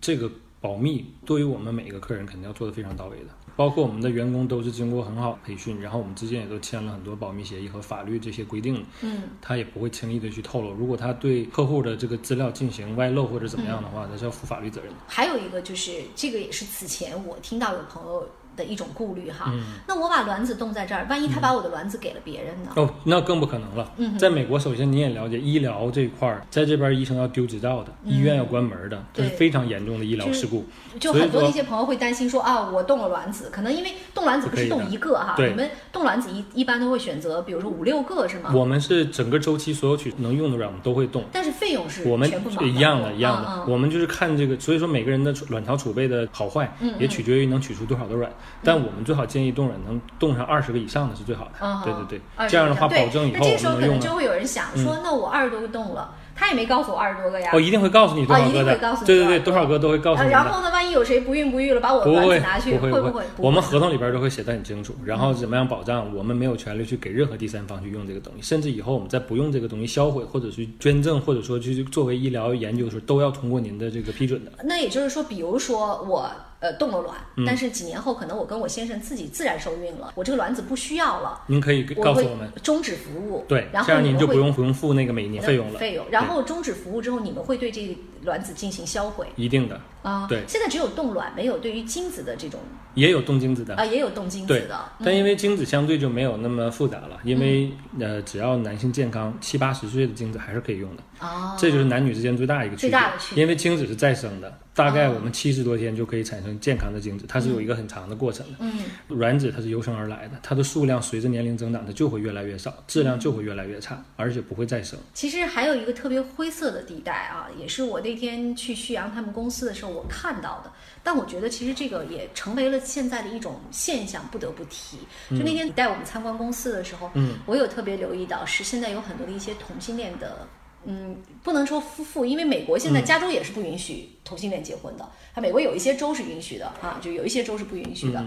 [0.00, 10.72] 这个保密对于我们每一个客人肯定要做的非常到位的，包括我们的员工都是经过很好的培训，然后我们之间也都签了很多保密协议和法律这些规定，嗯他也不会轻易的去透露。
[10.72, 14.96] 如果他对客户的这个资料进行外露或者怎么样的话，他是要负法律责任的。
[15.06, 19.50] 还有一个就是，这个也是此前我听到有朋友的一种顾虑哈。
[19.52, 22.70] 嗯那我把卵子冻在这儿，万一他把我的卵子给了别人呢？
[22.76, 23.92] 哦，那更不可能了。
[23.96, 30.64] 嗯在美国，首先你也了解医疗这一块儿，在这边医生要丢执照的，医院要关门的，这是非常严重的医疗事故。
[31.00, 38.52] 就很多的一些朋友会担心说啊，我冻了卵子，可能因为冻卵子不是冻一个哈，对你们冻卵子一一般都会选择，比如说五六个是吗？
[38.54, 41.24] 我们是整个周期所有取能用的卵，我们都会冻。
[41.32, 43.64] 但是费用是我们全部一样的，一样的。
[43.66, 48.30] 我们就是看这个，所以说每个人的卵巢储备的好坏，也取决于能取出多少的卵。
[48.62, 51.52] 但我们最好建议冻卵能冻上二十个以上的是最好的。
[51.60, 54.00] 嗯对对对，这样的话保证以那这个时候可能。
[54.00, 57.50] 就会有人想说，那我二十多个冻了，他也没告诉我二十多个呀。
[57.54, 58.76] 我一定会告诉你多少个的，
[59.06, 60.30] 对对对，多少个都会告诉你。
[60.30, 63.22] 然后呢，万一有谁不孕不育了，把我卵子拿去，会不会？
[63.36, 64.94] 我们合同里边都会写得很清楚。
[65.04, 66.14] 然后怎么样保障？
[66.14, 74.52] 我们没有权利去给任何第三方去用这个东西，甚至以后我们再不用这个东西销毁，或者是捐赠，或者说去作为医疗研究的时候，都要通过您的这个批准的。
[74.64, 76.30] 那也就是说，比如说我。
[76.62, 92.60] 呃，冻了卵，但是几年后可能我跟我先生自己自然受孕了，我这个卵子不需要了，您可以告诉我们终止服务，对，然后您就不用不用付那个每年费用了，费用，然后终止服务之后，你们会对这个卵子进行销毁，一定的啊，对，现在只有冻卵，没有对于精子的这种，
[92.94, 93.74] 也有冻精子的。
[93.74, 104.58] 啊，也有冻精子的，但因为精子相对就没有那么复杂了，因为呃，只要男性健康，七八十岁的精子还是可以用的，哦，这就是男女之间最大一个区别，最大的区别，因为精子是再生的。
[104.74, 108.54] 大概我们七十多天就可以产生健康的精子，它是有一个很长的过程的。
[108.60, 108.72] 嗯，
[109.08, 114.98] 卵子它是由生而来的，它的数量随着年龄增长，它就会越来越少，质量就会越来越差，而且不会再生。
[115.12, 120.70] 其实还有一个特别灰色的地带啊，也是我那天去旭阳他们公司的时候我看到的，
[121.02, 124.98] 但我觉得其实这个也成为了现在的一种现象，不得不提。
[125.30, 130.46] 就那天你带我们参观公司的时候，嗯，我有特别留意到，是现在有很多的一些同性恋的。
[130.84, 135.08] 嗯，不能说夫妇，因为美国现在加州也是不允许同性恋结婚的。
[135.34, 138.22] 它美国有一些州是允许的啊，就有一些州是不允许的。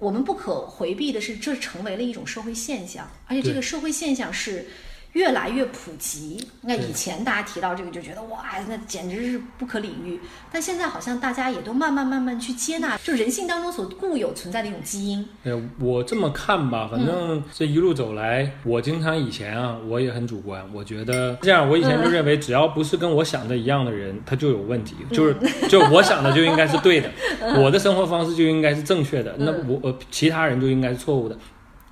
[0.00, 4.66] 我们不可回避的是，这成为了一种社会现象，而且这个社会现象是。
[5.12, 6.46] 越来越普及。
[6.62, 10.20] 那以前大家提到这个就觉得哇，那简直是不可理喻。
[10.50, 15.26] 但现在好像大家也都慢慢慢慢去接纳，就人性当中所固有存在的一种基因。
[15.44, 25.36] 呃，我这么看吧，反正这一路走来，我经常以前啊，我也很主观，我觉得这样，我以前就认为，只要不是跟我想的一样的人，他就有问题，就是
[25.68, 27.10] 就我想的就应该是对的，
[27.60, 31.36] 我的生活方式就应该是正确的，那我其他人就应该是错误的。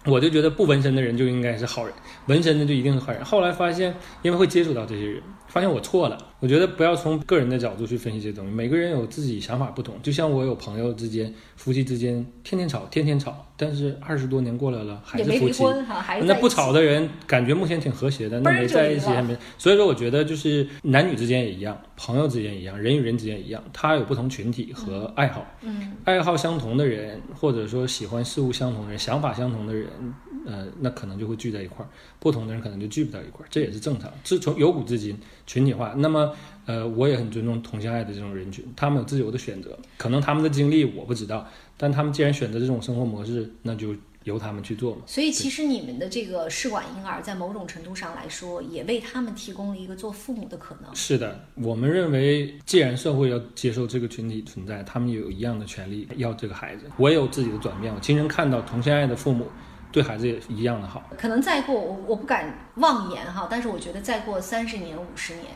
[0.06, 1.92] 我就觉得不纹身的人就应该是好人，
[2.26, 3.24] 纹身的就一定是坏人。
[3.24, 5.22] 后来发现，因为会接触到这些人。
[5.48, 8.52] 发现我错了，我觉得不要从个人的角度去分析这些东西。
[8.52, 15.64] 每个人有自己想法不同，就像我有朋友之间、夫妻之间天天吵，天天吵，但是二十多年过来了还是夫妻。
[16.24, 19.36] 那不吵的人感觉目前挺和谐的，那没在一起还没。
[19.56, 25.46] 所以说，我觉得就是男女之间也一样，朋友之间一样，人与人之间一样，他有不同群体和爱好。
[25.62, 29.88] 嗯，爱好相同的人，或者说喜欢事物相同的人，想法相同的人，
[30.46, 34.10] 呃，那可能就会聚在一块儿；不同的人可能就聚不到一块儿，这也是正常。
[34.24, 35.18] 自从有古至今。
[35.46, 45.02] 群体化，那么，呃，我也很尊重同性爱的这种人群，他们有自由的选择，可能他们的经历我不知道，但他们既然选择这种生活模式，那就由他们去做嘛。
[45.06, 50.92] 所以，其实你们的这个试管婴儿，在某种程度上来说，也为他们提供了一个做父母的可能。
[50.96, 56.86] 是的，我们认为，既然社会要接受这个群体存在，他们也有一样的权利要这个孩子。
[56.96, 59.46] 我也有自己的转变，我亲身看到同性爱的父母。
[59.96, 61.02] 对孩子也一样的好。
[61.16, 65.46] 可能再过我我不敢妄言哈，但是我觉得再过三十年五十年，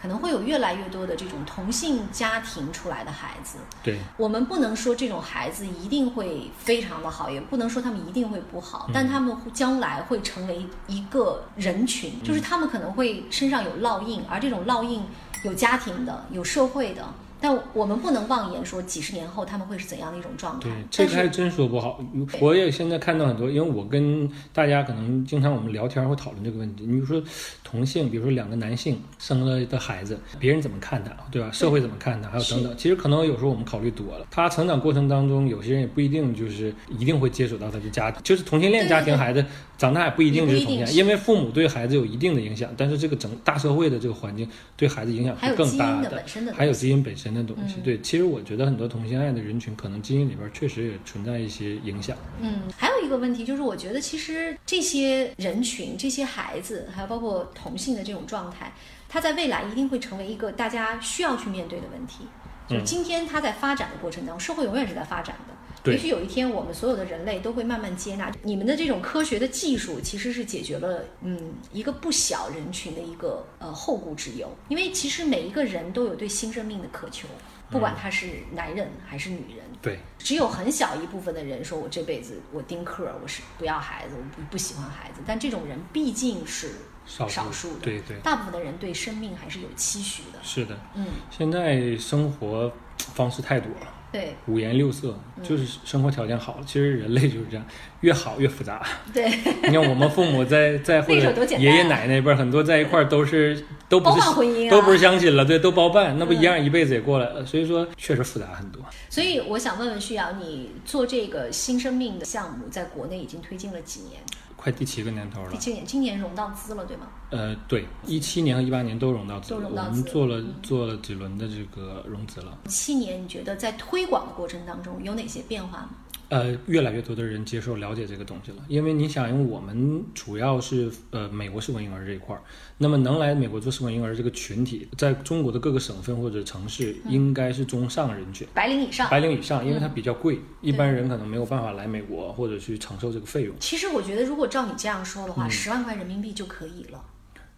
[0.00, 3.58] 可能会有越来越多的这种同性家庭出来的孩子。
[3.82, 15.02] 对，我们不能说这种孩子一定会非常的好，也不能说他们一定会不好，但他们将来会成为一个人群，就是他们可能会身上有烙印，而这种烙印
[15.42, 17.04] 有家庭的，有社会的。
[17.40, 20.68] 但我们不能妄言说几十年后他们会是怎样的一种状态。
[20.68, 22.00] 对，这个还真说不好。
[22.40, 26.84] 我也现在看到很多，因为我跟大家可能经常我们聊天会讨论这个问题。
[26.84, 27.22] 你比如说
[27.62, 31.50] 同性，比如说两个男性生了的孩子，别人怎么看他，对吧？
[31.52, 32.76] 社会怎么看他，还有等等。
[32.76, 34.26] 其实可能有时候我们考虑多了。
[34.30, 39.44] 他成长过程当中，有些人也不一定就是一定会接触到他的家庭，就是同性恋家庭孩子
[39.78, 46.24] 长大也不一定就是同性，因为父母对孩子有一定的影响，但是这个整大社会的这个环境对孩子影响是更大的。
[46.52, 47.28] 还有基因本身。
[47.28, 52.16] 的东西，对，其实我觉得很多同性爱的人群，可能基因里边确实也存在一些影响。
[52.40, 58.72] 嗯，还有一个问题就是，我觉得其实这些人群、这些孩子，还有包括同性的这种状态，
[59.08, 62.24] 他在未来一定会成为一个大家需要去面对的问题。
[62.66, 65.54] 就是今天他在发展的过程当中，社会永远是在发展的。
[65.92, 74.50] 也许有一天，我们所有的人类都会慢慢接纳你们的这种科学的技术，其实是解决了嗯一个不小人群的一个呃后顾之忧。
[74.68, 77.28] 因为其实每一个人都有对新生命的渴求，
[77.70, 79.64] 不管他是男人还是女人。
[79.80, 86.72] 对，只有很小一部分的人说：“我这辈子我丁克，我是不要孩子，我不不喜欢孩子。”但这种人毕竟是
[87.06, 87.80] 少数的。
[87.80, 90.38] 对对，大部分的人对生命还是有期许的。
[90.42, 92.72] 是的，嗯，现在生活
[93.14, 93.94] 方式太多了。
[94.10, 96.60] 对，五颜六色，就是生活条件好了。
[96.66, 97.66] 其实人类就是这样，
[98.00, 98.82] 越好越复杂。
[99.12, 99.28] 对，
[99.64, 107.44] 你看我们父母在在或者爷爷奶奶那辈儿，很多在一块儿都是都不是都不是相亲了，对，都包办，那不一样，一辈子也过来了。
[107.44, 108.82] 所以说，确实复杂很多。
[109.10, 114.22] 所以我想问问旭阳，你做这个新生命的项目，在国内已经推进了几年？
[114.70, 115.50] 第七个年头了。
[115.50, 117.06] 第七年，今年融到资了，对吗？
[117.30, 122.58] 呃，对，一七年和一八年都融到资了，我都融到资们做了嗯做了几轮的这个融资了。
[122.66, 125.90] 七年，你觉得在推广的过程当中有哪些变化吗？
[126.30, 132.42] 呃，越来越多的人接受了解这个东西了，因为你想，因为我们主要是呃美国试管婴儿这一块儿，
[132.76, 138.46] 那么能来美国做试管婴儿这个群体，在中国的各个省份或者城市，应该是中上人群。
[138.52, 139.08] 白领以上。
[139.08, 143.56] 白领以上，因为它比较贵，一般人可能没有办法来美国或者去承受这个费用。
[143.58, 147.02] 其实我觉得，如果照你这样说的话，十、万块人民币就可以了，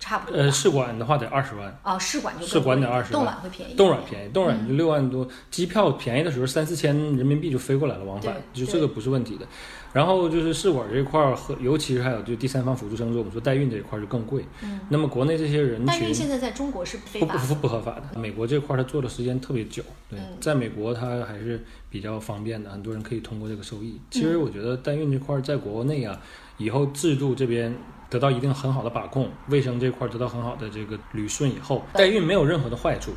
[0.01, 3.75] 差不多呃，试管的话得二十万，哦，试管就试管得贵一点20万冻卵会便宜。
[3.75, 9.47] 冻卵便宜，冻卵就六万多，机票便宜的时候三四千人民币就飞过来了，往返，就这个不是问题的。
[9.93, 14.45] 然后就是试管这一块儿和，尤其是还有就第三方辅助生殖，我们说代孕这一块儿就更贵。
[14.63, 17.39] 嗯，那么国内这些人群代孕现在在中国是非不不。
[17.39, 24.01] 不不合法的，美国这块儿它做的时间特别久，对，嗯在美国它还是比较方便的，很多人可以通过这个受益。
[24.11, 26.17] 其嗯实我觉得代孕这块儿在国内啊，
[26.57, 27.75] 以后制度这边
[28.11, 33.13] 得到一定很好的把控，卫生这块儿得到很好的这个捋顺以后，代孕没有任何的坏处，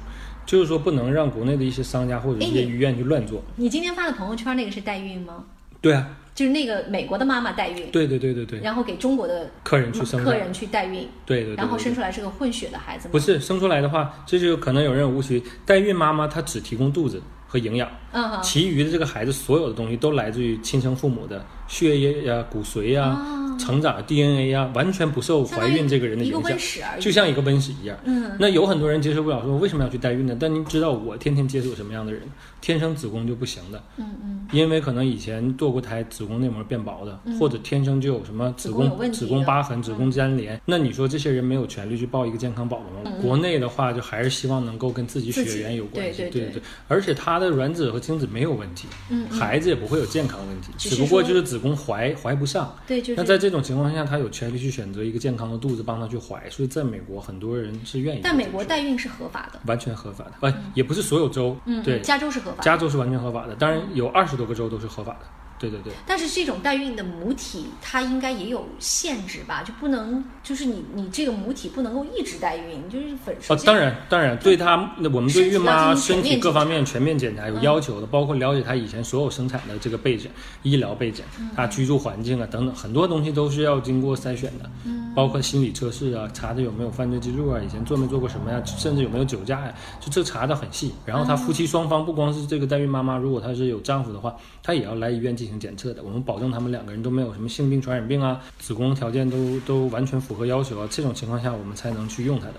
[0.45, 3.43] 就是说不能让国内的一些商家或者一些医院去乱做。
[3.55, 5.43] 你今天发的朋友圈那个是代孕吗？
[5.81, 13.11] 对啊，就是那个美国的妈妈代孕，对对对对对，然后给中国的客人去生，客人去代孕，对对对对，然后生出来是个混血的孩子吗？
[13.11, 17.89] 不是生出来的话，这就可能有人有误区，代孕妈妈她只提供肚子和营养。
[18.13, 26.57] 嗯哼，其余的这个孩子所有的东西都来自于亲生父母的血液呀、骨髓呀、啊成长 DNA 呀，完全不受怀孕这个人的影响。
[26.99, 27.95] 就像一个温室一样。
[28.03, 30.35] 嗯，那有很多人接受不了，说为什么要去代孕呢？
[30.39, 32.23] 但您知道我天天接触什么样的人？
[32.61, 40.59] 天生子宫就不行的，嗯嗯，因为可能以前堕过胎，子宫内膜变薄的，或者天生就有什么子子宫子宫疤痕、子宫粘连。
[40.65, 43.11] 那你说这些人没有权利去抱一个健康宝宝吗？
[43.21, 48.87] 国内的话，就还是希望能够跟自己血缘有关系，对对而且他的卵子和精子没有问题，
[49.29, 52.75] 孩子也不会有健康问题，只不过就是子宫怀怀不上。
[52.85, 58.19] 对，就是那在这种情况下，他有权利去选择一个健康的肚子帮他去怀，所以在美国很多人是愿意。
[58.21, 62.63] 但美国代孕是合法的，完全合法的，呃，也不是所有州，嗯，对，加州是合法的。
[62.63, 65.25] 加州是完全合法的，当然有二十多个州都是合法的。
[65.63, 69.63] 对对对，但是这种代孕的母体，它应该也有限制吧？
[69.63, 80.29] 就不能，就是你你这个母体不能够一直代孕，就是本身哦，当然当然，对她，那我们对孕妈身身体各方面全面检查有要求的，包括了解她以前所有生产的这个背景、
[80.63, 81.23] 医疗背景、
[81.55, 84.69] 她居住环境啊等等，很多东西都是要经过筛选的，
[85.15, 90.91] 包括心理测试啊，查的有没有犯罪记录啊，以前做没做过什么呀，甚至有没有酒驾呀，就这查的很细。
[91.05, 102.55] 然后她夫妻双方不光是这个代孕妈妈，如果她是有丈夫的话，她也要来医院进行检测的，我们保证他们两个人都没有什么性病、传染病啊，子宫条件都都完全符合要求啊，这种情况下我们才能去用它的。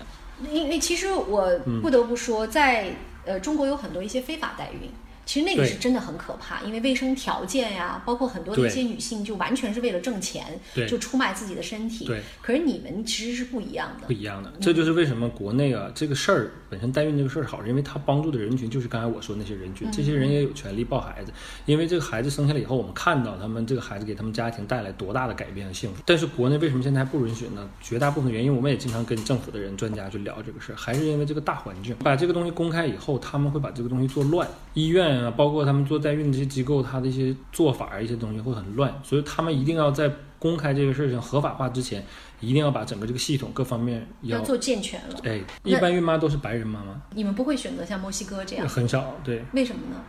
[0.51, 2.93] 因为其实我嗯不得不说，在
[3.25, 4.89] 呃中国有很多一些非法代孕。
[5.25, 12.05] 其实那个是真的很可怕，因为卫生条件呀，包括很多的一些女性就完全是为了挣钱，对就出卖自己的身体。
[12.05, 14.13] 对，可是你们其实是不一样的不。
[14.13, 14.51] 一样的。
[14.61, 21.33] 这就是为什么国内啊这个事儿本身代孕这个事儿好，因为它帮助的人群就是刚才我说那些人群，这些人也有权利抱孩子，
[21.65, 26.01] 因为这个孩子生下来以后，我们看到他们这个孩子给他们家庭带来多大的改变和幸福。
[26.05, 27.69] 但是国内为什么现在还不允许呢？
[27.81, 42.05] 绝大部分原因我们也经常跟政府的人、专家去聊这个事儿，还是因为这个大环境，把这个东西公开以后，他们会把这个东西做乱，医院啊，包括他们做代孕的这些机构，他的一些做法啊，一些东西会很乱，所以他们一定要在公开这个事情合法化之前，
[42.39, 49.15] 一定要把整个这个系统各方面要要做健全了，哎，一般孕妈都是白人妈妈，你们不会选择像墨西哥这样，很少。
[49.23, 50.01] 对，为什么呢？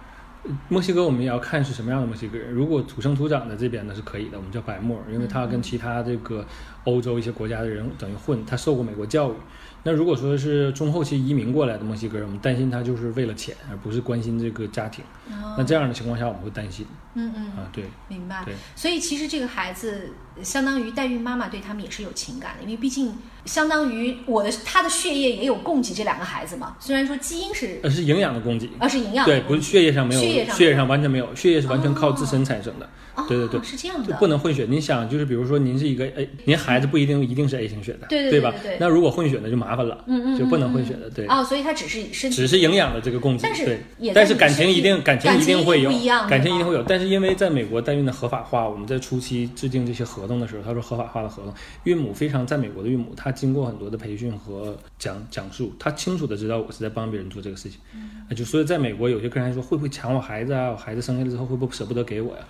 [0.69, 2.53] 墨西哥我们也要看是什么样的墨西哥人。
[2.53, 6.47] 如果土生土长的这边呢是可以的，我们叫白墨，因为他跟其他这个
[6.85, 9.35] 欧洲一些国家的人等于混，他受过美国教育。
[9.87, 15.05] 那如果说是中后期移民过来的墨西哥人，我们担心他就是为了钱，而不是关心这个家庭。
[15.57, 16.85] 那这样的情况下，我们会担心。
[17.15, 17.85] 嗯嗯，啊，对。
[18.09, 18.43] 明白。
[18.45, 18.53] 对。
[18.75, 20.11] 所以其实这个孩子
[20.43, 26.77] 相当于代孕妈妈对他们也是有情感的，因为毕竟相当于我的他的血液也有供给这两个孩子嘛。
[26.81, 32.87] 虽然说基因是呃是营养的供给，而是营养的对，不是血液上没有，血液上血液上完全没有，血液是完全靠自身产生的。
[33.15, 33.63] 哦对对对。
[33.63, 34.67] 是这样就的，不能混血。
[34.69, 38.53] 你想，就是比如说您是一个 A，您孩子不一定一定是 A 型血的，对对对吧？
[38.63, 41.27] 对对那如果混血呢就麻烦了，嗯嗯就不能混血的，对。
[41.27, 45.91] 哦，所以他只是身体只是营养的这个供给，但是对也，但是感情一定感情一定会有
[46.29, 46.83] 感情一定会有。
[46.83, 51.55] 但是因为在美国代孕的合法化，我们在初期制定这些合同的时候，他说合法化的合同，
[51.85, 57.81] 孕母非常在美国的孕母，她经过很多的培训和讲讲述，她清楚的知道我是在帮别人做这个事情。
[58.29, 60.71] 啊就所以在美国有些客人还说会不会抢我孩子啊？
[60.71, 62.43] 我孩子生下来之后会不会舍不得给我呀？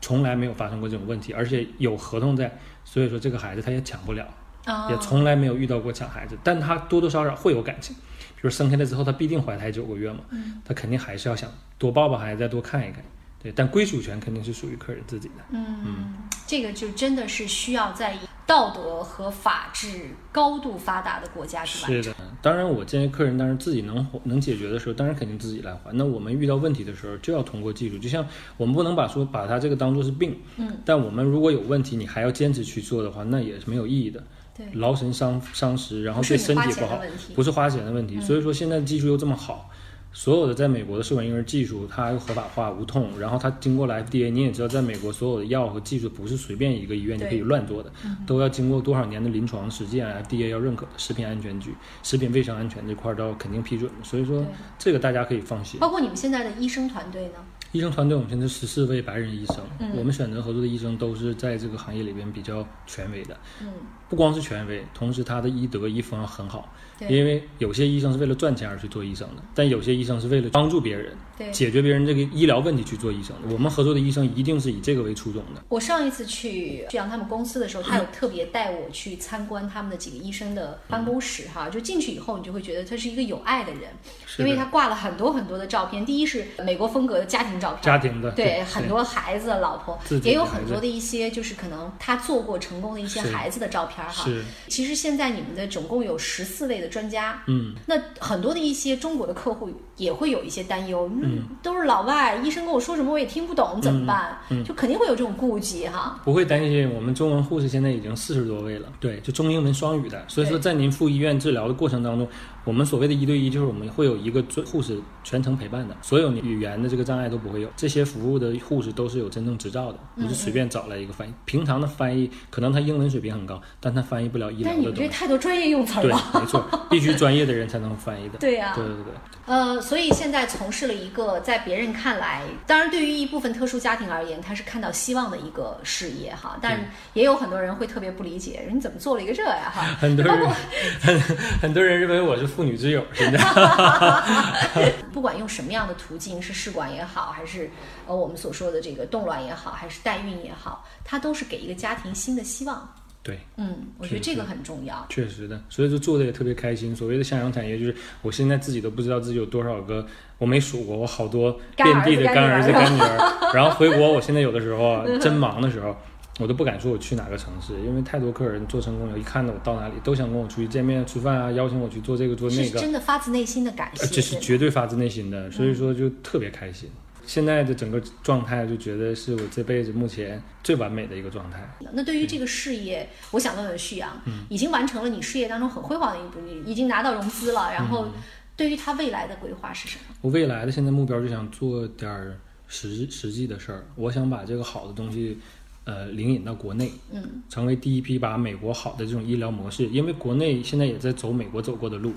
[0.00, 4.26] 从来没有发生过这种问题，而且有合同在，所以说这个孩子他也抢不了。
[4.66, 10.20] 哦也从来没有遇到过抢孩子，但他多多少少会有感情，比如生下来之后，他必定怀胎九个月嘛，
[10.64, 13.04] 他肯定还是要想多抱抱孩子，再多看一看，
[13.42, 15.44] 对，但归属权肯定是属于客人自己的。
[15.50, 16.14] 嗯，
[16.46, 22.02] 这个就真的是需要在道德和法治高度发达的国家去完成。
[22.02, 25.90] 是的，当然我建议客人，当然自己能能解决的时候，当然肯定自己来还。
[25.92, 28.26] 那我们遇到问题的时候，就要通过技术，就像
[28.58, 34.22] 我们不能把说把它这个当做是病，嗯，但我们如果有问题，你还要坚持去做的话，那也是没有意义的。
[34.56, 37.00] 对，劳神伤伤食，然后对身体不好
[37.34, 38.20] 不是花钱的问题。
[38.20, 39.68] 所以说现在技术又这么好，
[40.12, 47.90] 所有的在美国的试管婴儿技术它又合法化无痛，然后它经过了 FDA，你也知道，在美国所有的药和技术不是随便一个医院就可以乱做的，
[48.24, 51.74] 都要经过多少年的临床实践，FDA 要认可的食品安全局、
[52.04, 53.90] 食品卫生安全这块儿都要肯定批准。
[54.04, 54.46] 所以说
[54.78, 55.80] 这个大家可以放心。
[55.80, 57.44] 包括你们现在的医生团队呢？
[57.74, 63.66] 医生团队，我们现在十四位白人医生，嗯我们选择合作的医生都是在这个行业里边比较权威的，嗯，
[64.08, 66.72] 不光是权威，同时他的医德医风很好。
[66.96, 71.50] 对因为有些医生是为了赚钱而去做医生的，但有些医生是为了帮助别人、对。
[71.50, 73.52] 解决别人这个医疗问题去做医生的。
[73.52, 75.60] 我们合作的医生一定是以这个为初衷的。
[75.68, 86.06] 我上一次去去阳他们公司的时候，他有特别带我去参观他们的几个医生的办公室哈，就进去以后，你就会觉得他是一个有爱的人，的因为他挂了很多很多的照片。
[86.06, 94.24] 第一是美国风格的家庭照片，家庭的对很多孩子、老婆也有很多的一些就是可能他做过成功的一些孩子的照片哈。
[94.24, 104.36] 是其实现在你们的总共有十四位的专家，嗯，那很多的一些中国的客户也会有一些担忧，嗯，都是老外，医生跟我说什么我也听不懂，怎么办？
[104.50, 106.20] 嗯就肯定会有这种顾忌哈。
[106.24, 106.90] 不会担心。
[106.94, 110.24] 我们中文护士现在已经四十多位了，对，就中英文双语的。
[110.28, 112.28] 所以说，在您赴医院治疗的过程当中，
[112.64, 117.68] 我们所谓的一对一，就是我们会有一个专护士全程陪伴的，所有你语言的这个障碍都不会有。
[117.76, 121.32] 这些服务的护士都是有真正执照的，不是随便找来一个翻译。
[121.44, 125.08] 平常的翻译可能他英文水平很高，但他翻译不了医疗但是你这。
[125.08, 128.38] 太多专业用词了。，没错，必须专业的人才能翻译的。
[128.40, 129.12] 对呀、对对对。
[129.46, 136.80] 呃，所以现在从事了一个在别人看来，当然对于一部分特殊家庭而言，他是看到希望的一个事业哈，但
[137.12, 139.82] 也有很多人会特别不理解，你怎么做了一个这呀哈？
[140.00, 140.50] 很多人
[141.00, 141.20] 很
[141.60, 143.38] 很多人认为我是妇女之友，现在
[145.12, 147.70] 不管用什么样的途径，是试管也好，还是
[148.06, 152.88] 呃我们所说的这个冻卵也好，还是代孕也好，它都是给一个家庭新的希望。
[153.22, 153.38] 对。
[153.56, 155.06] 嗯，我觉得这个很重要。
[155.08, 156.94] 确实的，所以就做的也特别开心。
[156.94, 163.50] 所谓的向阳产业，就是我现在自己都不知道自己有多少个，我没数过，我好多遍地的干儿子、干干女儿。
[163.54, 165.96] 然后回国，我现在有的时候啊，真忙的时候，
[166.40, 176.90] 我都不敢说我去哪个城市，因为太多客人做成功了，一看到我到哪里，都想跟我出去见面、吃饭啊，邀请我去做这个做那个，是真的发自内心的感谢，呃这是绝对发自内心的，所以说就特别开心。
[177.26, 181.58] 现在的整个状态，就觉得是我这辈子目前最完美的一个状态。
[181.92, 188.08] 那对于这个事业，我想问问旭阳，嗯已经完成了你事业当中很辉煌的一步，你已经拿到融资了，然嗯后
[188.56, 190.14] 对于他未来的规划是什么？
[190.20, 192.36] 我未来的现在目标就想做点儿
[192.68, 195.38] 实实际的事儿，我想把这个好的东西，
[195.84, 202.12] 呃，领引到国内，嗯，成为第一批把美国好的这种医疗模式，因为国内现在也在走美国走过的路，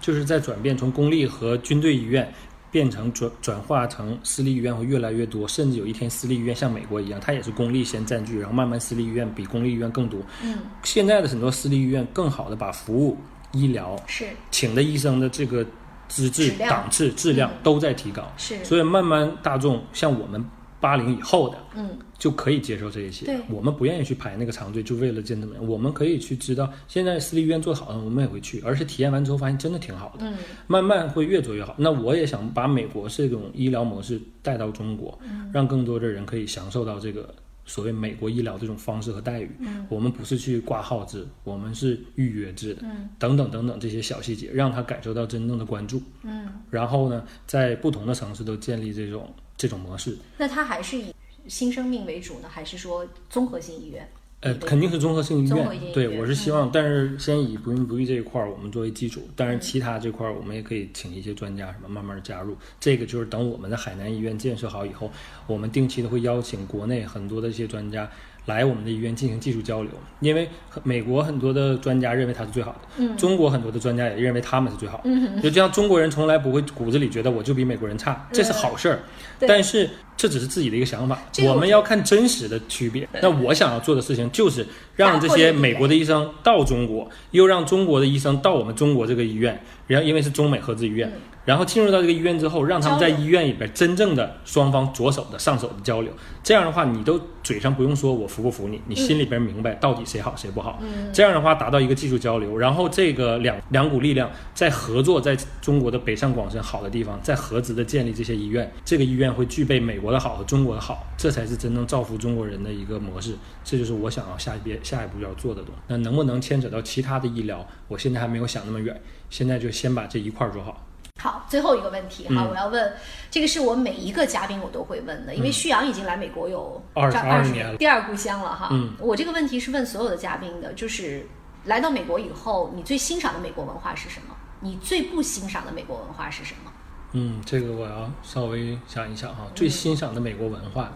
[0.00, 2.32] 就是在转变从公立和军队医院。
[2.70, 10.20] 变成转转化成私立医院会越来越多，甚至有一天私立医院像美国一样，它也是公立先占据，然后慢慢私立医院比公立医院更多。
[10.44, 13.16] 嗯，现在的很多私立医院更好的把服务、
[13.52, 15.64] 医疗、是请的医生的这个
[16.08, 18.30] 资质档次、质量嗯都在提高。
[18.36, 20.44] 是，所以慢慢大众像我们
[20.78, 23.40] 八零以后的嗯，就可以接受这一些。
[23.48, 25.56] 我们不愿意去排那个长队，就为了见他们。
[25.66, 30.26] 我们可以去知道，现在私立医院做得好的，我们也会去，而且体验完之后发现真的挺好的。
[30.26, 31.74] 嗯，慢慢会越做越好。
[31.78, 37.34] 那我也想把美国这种医疗模式带到中国，嗯让更多的人可以享受到这个。
[37.70, 46.00] 所谓美国医疗这种方式和待遇，嗯我们不是去挂号制，我们是预约制的，嗯等等等等这些小细节，让他感受到真正的关注。
[46.22, 50.16] 嗯，然后呢，在不同的城市都建立这种这种模式。
[50.38, 51.12] 那他还是以
[51.48, 54.08] 新生命为主呢，还是说综合性医院？
[54.40, 55.48] 呃，肯定是综合性医。
[55.48, 62.56] 院对，我是希望，但是先以不孕不育这一块儿我们作为基础，当然其他这块儿我们也可以请一些专家什么慢慢加入。
[62.78, 65.10] 这个就是等我们的海南医院建设好以后，
[65.48, 68.08] 我们定期的会邀请国内很多的一些专家
[68.48, 69.90] 来我们的医院进行技术交流，
[70.20, 70.48] 因为
[70.82, 73.16] 美国很多的专家认为它是最好的，嗯。
[73.16, 75.02] 中国很多的专家也认为他们是最好的。
[75.04, 79.00] 嗯就这样，中国人从来不会骨子里觉得我就比美国人差，这是好事儿。
[79.40, 83.06] 但是这只是自己的一个想法，我我们要看真实的区别。
[83.22, 91.12] 那我想要做的事情就是让这些美国的医生到中国，又让中国的医生到我们中国这个医院，然后因为是中美合资医院，
[91.48, 100.78] 然后进入到这个医院之后，让他们在医院里边真正的双方着手的上手的交流，这样的话，你都嘴上不用说我服不服你，你心里边明白到底谁好谁不好，
[101.10, 113.32] 这样的话达到一个技术交流，然后这个两两股力量在合作，在中国的北上广深好的地方，在合资的建立这些医院，这个医院会具备美国的好和中国的好，这才是真正造福中国人的一个模式，
[113.64, 115.80] 这就是我想要下一边下一步要做的东西。
[115.86, 119.00] 那能不能牵扯到其他的医疗，我现在还没有想那么远。
[119.30, 120.84] 现在就先把这一块儿做好。
[121.20, 122.92] 好，最后一个问题哈，我要问，
[123.28, 128.68] 这个是我每一个嘉宾我都会问的，因为旭阳已经来美国有二十二十年了，第二故乡了哈。
[128.70, 131.26] 嗯，我这个问题是问所有的嘉宾的，就是
[131.64, 134.36] 来到美国以后，你最欣赏的美国文化是什么？
[134.60, 136.70] 你最不欣赏的美国文化是什么？
[137.12, 139.46] 嗯，这个我要稍微想一想哈。
[139.56, 140.92] 最欣赏的美国文化，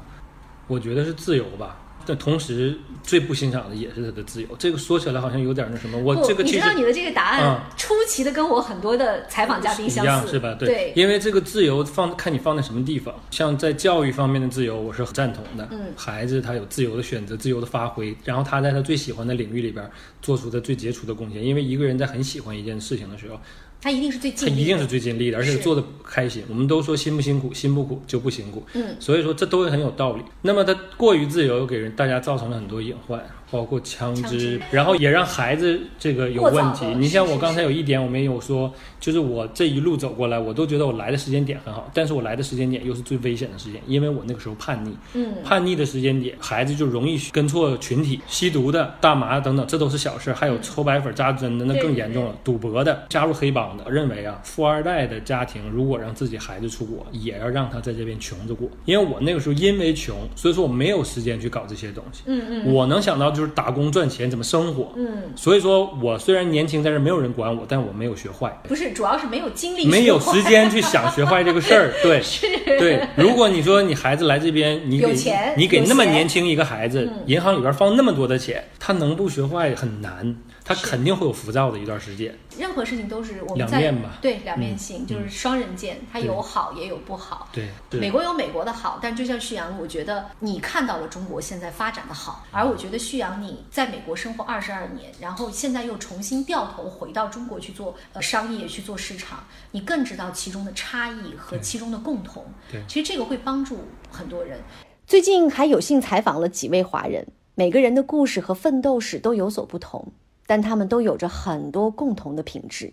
[0.69, 1.77] 我觉得是自由吧。
[2.07, 4.49] 但同时，最不欣赏的也是他的自由。
[4.59, 5.99] 这个说起来好像有点那什么。
[5.99, 10.55] 我这个你知道你的这个答案出奇的跟我很多的采访嘉宾相似，是吧？
[10.55, 13.15] 对，因为这个自由放看你放在什么地方。
[13.31, 15.69] 像在教育方面的自由，我是很赞同的。
[15.71, 19.89] 嗯，孩子他有自由的选择，自由的发挥，然后他在他最喜欢的领域里边
[20.21, 21.45] 做出他最杰出的贡献。
[21.45, 23.39] 因为一个人在很喜欢一件事情的时候。
[23.83, 26.45] 他一定是最尽力，他一定是最尽力的，而且做的开心。
[26.49, 28.63] 我们都说辛不辛苦，辛不苦就不辛苦。
[28.75, 30.23] 嗯，所以说这都很有道理。
[30.41, 33.21] 那么他过于自由，又给人大家造成了很多隐患。
[33.53, 36.87] 包括枪支，然后也让孩子这个有问题。
[36.97, 44.97] 你像我刚才有一点我没有说，就是我这一路走过来，我都觉得我来的时间点很好，但是我来的时间点又是最危险的时间，因为我那个时候叛逆。
[45.13, 50.33] 嗯，叛逆的时间点，孩子就容易跟错群体，吸毒的、大麻等等，这都是小事。
[50.33, 52.35] 还有抽白粉、扎针的，那更严重了。
[52.43, 58.67] 赌博的、加入黑帮的，认为啊，富二代的家庭如果让自己孩子出国，也要让他在这边穷着过。
[58.87, 62.23] 因为我那个时候因为穷，所以说我没有时间去搞这些东西。
[62.25, 63.42] 嗯嗯，我能想到就。
[63.43, 64.93] 就是打工赚钱怎么生活？
[64.95, 68.57] 嗯，所以说我虽然年轻，在这没有人管我，但我没有学坏。
[68.69, 71.93] 不是，主要是没有精力，没有时间去想学坏这个事儿。
[72.05, 72.23] 对，
[72.79, 73.05] 对。
[73.17, 75.13] 如果你说你孩子来这边，你给
[75.57, 80.37] 你给那么年轻一个孩子，银行里边放那么多的钱，他能不学坏很难。
[80.65, 82.37] 他肯定会有浮躁的一段时间。
[82.57, 87.49] 任何事情都是我们在对两面性，就是双刃剑，它有好也有不好。
[87.53, 102.45] 对，美国有美国的好，但就像旭阳，我觉得你看到了中国现在发展的好，而我觉得旭阳你在美国生活二十二年，然后现在又重新掉头回到中国去做呃商业去做市场，你更知道其中的差异和其中的共同。
[102.71, 103.79] 对，其实这个会帮助
[104.11, 104.61] 很多人。
[105.07, 110.13] 最近还有幸采访了几位华人，每个人的故事和奋斗史都有所不同。
[110.53, 112.93] 但他们都有着很多共同的品质。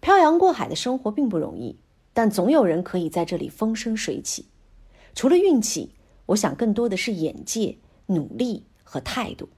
[0.00, 1.76] 漂洋过海的生活并不容易，
[2.12, 4.46] 但总有人可以在这里风生水起。
[5.14, 5.94] 除了运气，
[6.26, 7.76] 我想更多的是眼界、
[8.06, 9.48] 努力和态度。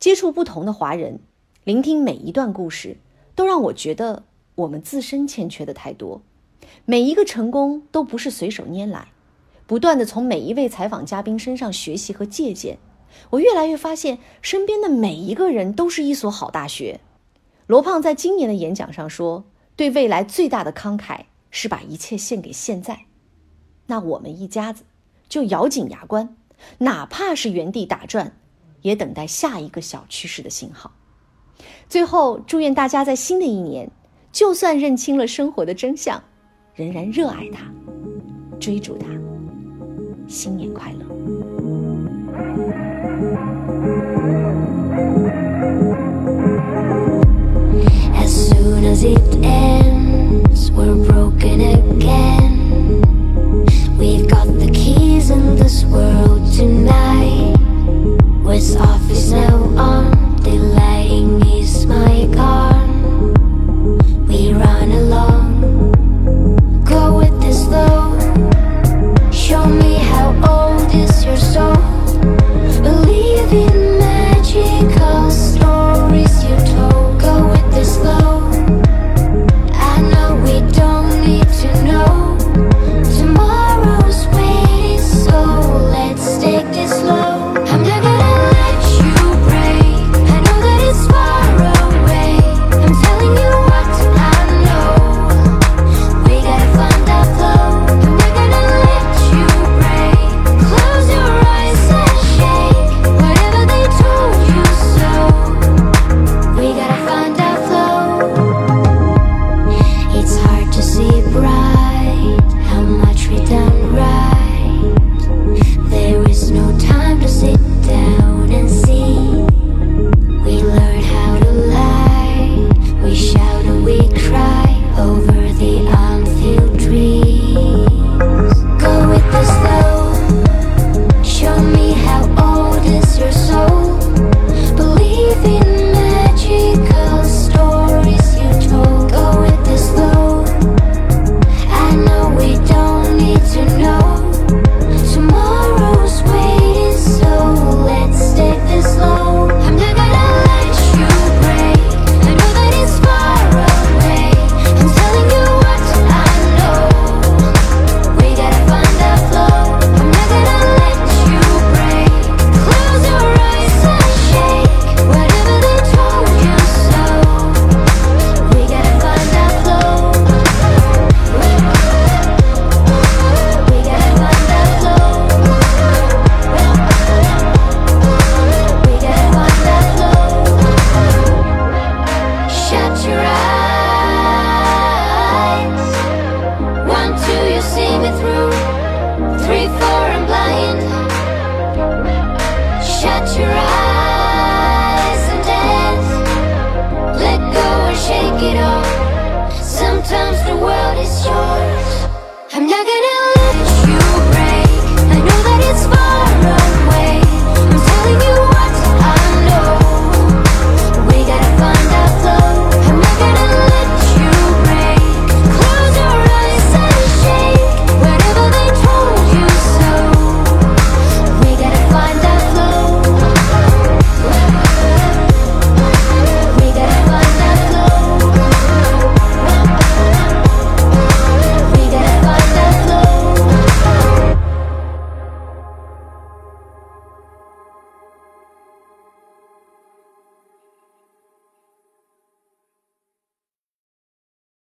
[0.00, 1.20] 接触不同的华人，
[1.62, 2.96] 聆听每一段故事，
[3.36, 4.24] 都让我觉得
[4.56, 6.22] 我们自身欠缺的太多。
[6.84, 9.12] 每一个成功都不是随手拈来，
[9.68, 12.78] 不断的从每一位采访嘉宾身上学习和借鉴。
[13.30, 17.00] 我越来越发现，身边的每一个人都是一所好大学。
[17.66, 19.44] 罗胖在今年的演讲上说
[19.76, 23.06] ：“对未来最大的慷慨是把一切献给现在。”
[23.86, 24.84] 那我们一家子
[25.28, 26.36] 就咬紧牙关，
[26.78, 28.36] 哪怕是原地打转，
[28.82, 30.92] 也等待下一个小趋势的信号。
[31.88, 33.90] 最后，祝愿大家在新的一年，
[34.32, 36.22] 就算认清了生活的真相，
[36.74, 37.72] 仍然热爱它，
[38.58, 39.06] 追逐它。
[40.26, 41.13] 新年快乐！
[48.14, 52.94] As soon as it ends, we're broken again.
[53.98, 56.43] We've got the keys in this world.